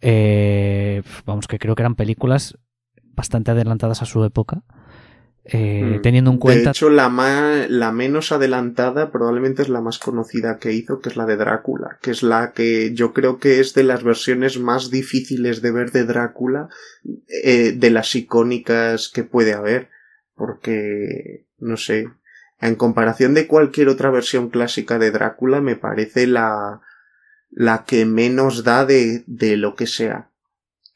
[0.00, 2.58] Eh, vamos, que creo que eran películas
[3.14, 4.64] bastante adelantadas a su época.
[5.44, 6.02] Eh, mm.
[6.02, 6.62] teniendo en cuenta.
[6.62, 7.08] De hecho, la,
[7.68, 11.98] la menos adelantada probablemente es la más conocida que hizo, que es la de Drácula,
[12.00, 15.90] que es la que yo creo que es de las versiones más difíciles de ver
[15.90, 16.68] de Drácula,
[17.42, 19.88] eh, de las icónicas que puede haber,
[20.36, 22.06] porque, no sé,
[22.62, 26.80] en comparación de cualquier otra versión clásica de Drácula, me parece la,
[27.50, 30.30] la que menos da de, de lo que sea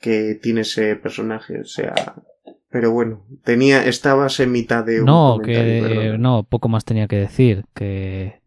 [0.00, 1.94] que tiene ese personaje, o sea,
[2.70, 7.16] pero bueno, tenía, estabas en mitad de un No, que no, poco más tenía que
[7.16, 7.64] decir.
[7.74, 8.40] Que,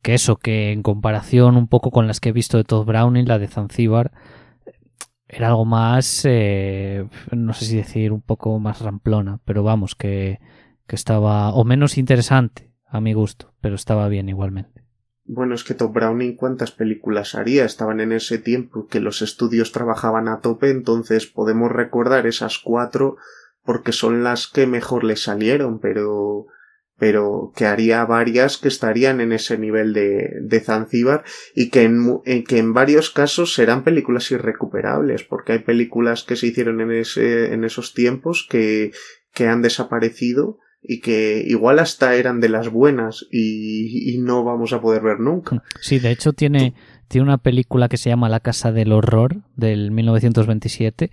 [0.00, 3.26] que eso, que en comparación un poco con las que he visto de Todd Browning,
[3.26, 4.12] la de Zanzíbar,
[5.28, 10.38] era algo más, eh, no sé si decir, un poco más ramplona, pero vamos, que,
[10.86, 14.84] que estaba, o menos interesante, a mi gusto, pero estaba bien igualmente.
[15.24, 19.72] Bueno, es que Todd Browning cuántas películas haría, estaban en ese tiempo que los estudios
[19.72, 23.16] trabajaban a tope, entonces podemos recordar esas cuatro
[23.64, 26.46] porque son las que mejor le salieron, pero
[26.98, 32.44] pero que haría varias que estarían en ese nivel de, de Zanzíbar y que en,
[32.44, 37.54] que en varios casos serán películas irrecuperables, porque hay películas que se hicieron en, ese,
[37.54, 38.92] en esos tiempos que,
[39.34, 44.72] que han desaparecido y que igual hasta eran de las buenas y, y no vamos
[44.72, 45.62] a poder ver nunca.
[45.80, 46.74] Sí, de hecho tiene,
[47.08, 51.10] tiene una película que se llama La Casa del Horror del 1927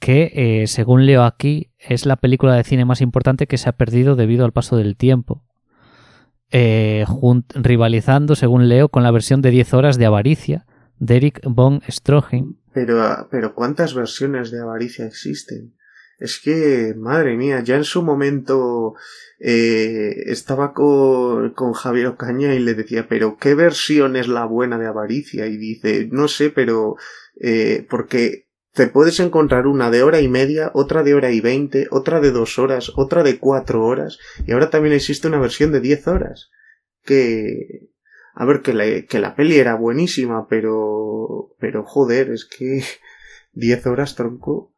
[0.00, 3.72] que, eh, según leo aquí, es la película de cine más importante que se ha
[3.72, 5.44] perdido debido al paso del tiempo.
[6.50, 7.04] Eh,
[7.54, 10.66] rivalizando, según leo, con la versión de 10 horas de Avaricia
[10.98, 12.56] de Eric von Stroheim.
[12.72, 15.74] Pero, pero ¿cuántas versiones de Avaricia existen?
[16.20, 18.94] Es que, madre mía, ya en su momento
[19.38, 24.78] eh, estaba con, con Javier Ocaña y le decía, pero ¿qué versión es la buena
[24.78, 25.46] de Avaricia?
[25.46, 26.96] Y dice, no sé, pero
[27.40, 31.88] eh, porque te puedes encontrar una de hora y media, otra de hora y veinte,
[31.90, 35.80] otra de dos horas, otra de cuatro horas, y ahora también existe una versión de
[35.80, 36.50] diez horas.
[37.02, 37.88] Que...
[38.34, 41.54] A ver, que la, que la peli era buenísima, pero...
[41.58, 42.84] Pero joder, es que...
[43.52, 44.72] Diez horas, tronco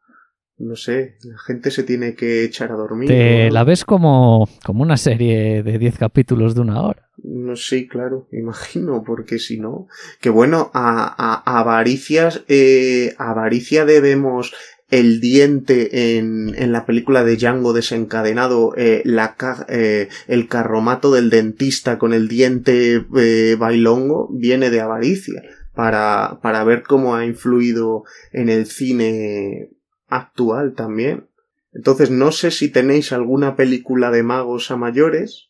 [0.57, 3.09] no sé, la gente se tiene que echar a dormir.
[3.09, 7.09] Te la ves como, como una serie de 10 capítulos de una hora.
[7.23, 9.87] No sé, claro, imagino, porque si no.
[10.21, 14.53] Que bueno, a, a, avaricias, eh, avaricia debemos
[14.93, 19.35] el diente en, en la película de Django desencadenado, eh, la,
[19.67, 25.41] eh, el carromato del dentista con el diente eh, bailongo viene de avaricia.
[25.73, 29.71] Para, para ver cómo ha influido en el cine
[30.15, 31.27] actual también.
[31.73, 35.49] Entonces no sé si tenéis alguna película de magos a mayores.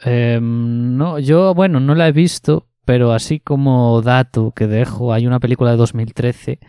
[0.00, 5.26] Em, no, yo, bueno, no la he visto, pero así como dato que dejo, hay
[5.26, 6.60] una película de 2013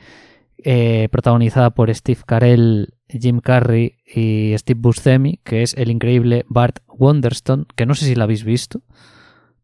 [0.63, 6.79] eh, protagonizada por Steve Carell, Jim Carrey y Steve Buscemi, que es el increíble Bart
[6.87, 8.81] Wonderstone, que no sé si la habéis visto,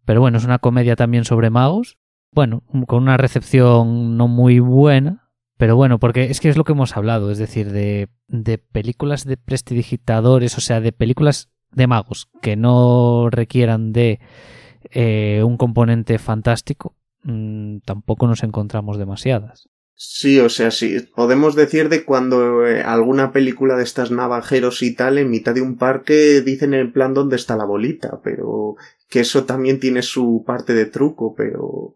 [0.05, 1.97] pero bueno, es una comedia también sobre magos.
[2.31, 5.22] Bueno, con una recepción no muy buena,
[5.64, 9.24] pero bueno, porque es que es lo que hemos hablado, es decir, de, de películas
[9.24, 14.20] de prestidigitadores, o sea, de películas de magos que no requieran de
[14.91, 19.70] eh, un componente fantástico, mmm, tampoco nos encontramos demasiadas.
[19.93, 24.93] Sí, o sea, sí, podemos decir de cuando eh, alguna película de estas navajeros y
[24.93, 28.76] tal, en mitad de un parque dicen en plan dónde está la bolita, pero
[29.07, 31.95] que eso también tiene su parte de truco, pero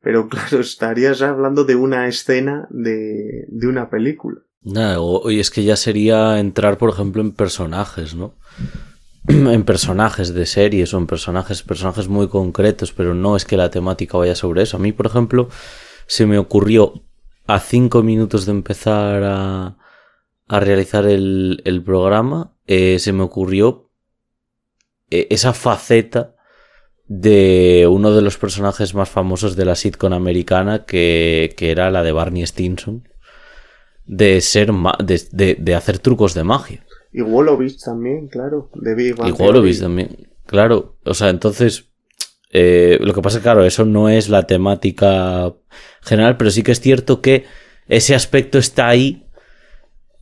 [0.00, 4.40] pero claro, estarías hablando de una escena de, de una película.
[4.62, 4.98] Nada,
[5.30, 8.34] y es que ya sería entrar, por ejemplo, en personajes, ¿no?
[9.28, 13.70] en personajes de series o en personajes, personajes muy concretos, pero no es que la
[13.70, 14.76] temática vaya sobre eso.
[14.76, 15.48] A mí, por ejemplo,
[16.06, 16.94] se me ocurrió
[17.46, 19.76] a cinco minutos de empezar a,
[20.48, 23.90] a realizar el, el programa, eh, se me ocurrió
[25.10, 26.36] eh, esa faceta
[27.08, 32.02] de uno de los personajes más famosos de la sitcom americana, que, que era la
[32.02, 33.08] de Barney Stinson,
[34.04, 36.84] de ser de, de, hacer trucos de magia.
[37.10, 38.70] Y Wolowitz también, claro.
[38.74, 40.98] De Big y también, claro.
[41.04, 41.86] O sea, entonces,
[42.50, 45.54] eh, lo que pasa es claro, eso no es la temática
[46.02, 47.46] general, pero sí que es cierto que
[47.88, 49.26] ese aspecto está ahí,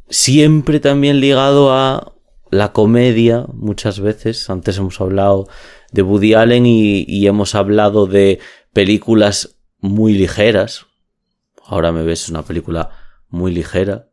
[0.08, 2.12] siempre también ligado a
[2.50, 4.48] la comedia, muchas veces.
[4.50, 5.48] Antes hemos hablado
[5.92, 8.40] de Woody Allen y, hemos hablado de
[8.72, 10.86] películas muy ligeras.
[11.64, 12.90] Ahora me ves una película
[13.28, 14.08] muy ligera.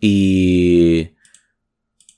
[0.00, 1.10] Y.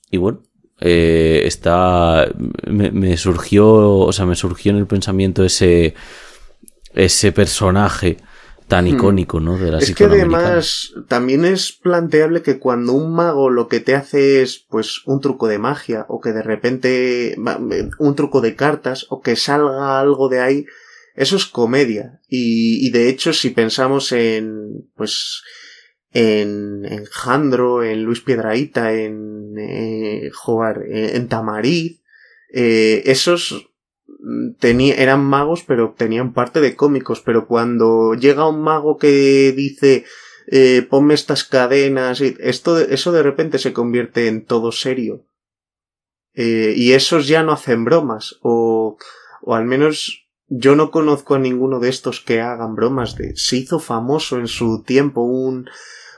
[0.09, 0.43] Y bueno,
[0.79, 2.27] eh, está.
[2.67, 3.97] Me, surgió.
[3.99, 5.95] O sea, me surgió en el pensamiento ese.
[6.93, 8.17] Ese personaje
[8.71, 9.57] tan icónico, ¿no?
[9.57, 13.95] De la es que además también es planteable que cuando un mago lo que te
[13.95, 17.35] hace es pues un truco de magia o que de repente
[17.99, 20.65] un truco de cartas o que salga algo de ahí,
[21.15, 22.21] eso es comedia.
[22.29, 25.43] Y, y de hecho si pensamos en pues
[26.13, 31.99] en, en Jandro, en Luis Piedraíta, en eh, jugar en Tamariz,
[32.53, 33.70] eh, esos
[34.61, 37.21] eran magos, pero tenían parte de cómicos.
[37.21, 40.05] Pero cuando llega un mago que dice,
[40.47, 45.25] eh, ponme estas cadenas, y esto, eso de repente se convierte en todo serio.
[46.33, 48.97] Eh, y esos ya no hacen bromas, o,
[49.41, 53.57] o al menos yo no conozco a ninguno de estos que hagan bromas de, se
[53.57, 55.69] hizo famoso en su tiempo un,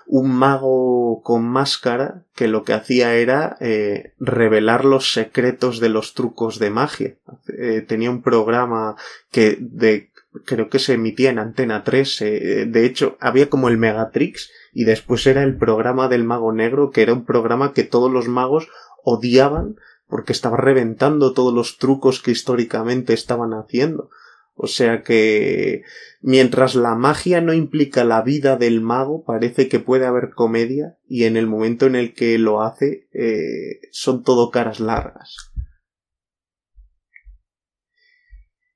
[0.06, 6.14] un mago con máscara que lo que hacía era eh, revelar los secretos de los
[6.14, 7.16] trucos de magia.
[7.48, 8.96] Eh, tenía un programa
[9.32, 10.10] que de
[10.46, 12.22] creo que se emitía en Antena 3.
[12.22, 16.92] Eh, de hecho, había como el Megatrix y después era el programa del mago negro,
[16.92, 18.68] que era un programa que todos los magos
[19.04, 19.76] odiaban
[20.08, 24.10] porque estaba reventando todos los trucos que históricamente estaban haciendo.
[24.56, 25.84] O sea que
[26.22, 31.24] mientras la magia no implica la vida del mago, parece que puede haber comedia y
[31.24, 35.36] en el momento en el que lo hace eh, son todo caras largas.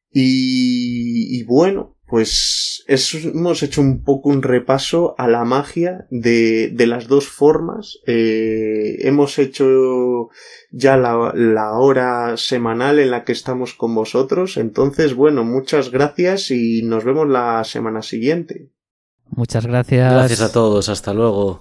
[0.10, 6.88] Y, y bueno, pues hemos hecho un poco un repaso a la magia de, de
[6.88, 8.00] las dos formas.
[8.08, 10.30] Eh, hemos hecho
[10.72, 14.56] ya la, la, hora semanal en la que estamos con vosotros.
[14.56, 18.72] Entonces, bueno, muchas gracias y nos vemos la semana siguiente.
[19.30, 20.14] Muchas gracias.
[20.14, 20.88] Gracias a todos.
[20.88, 21.56] Hasta luego.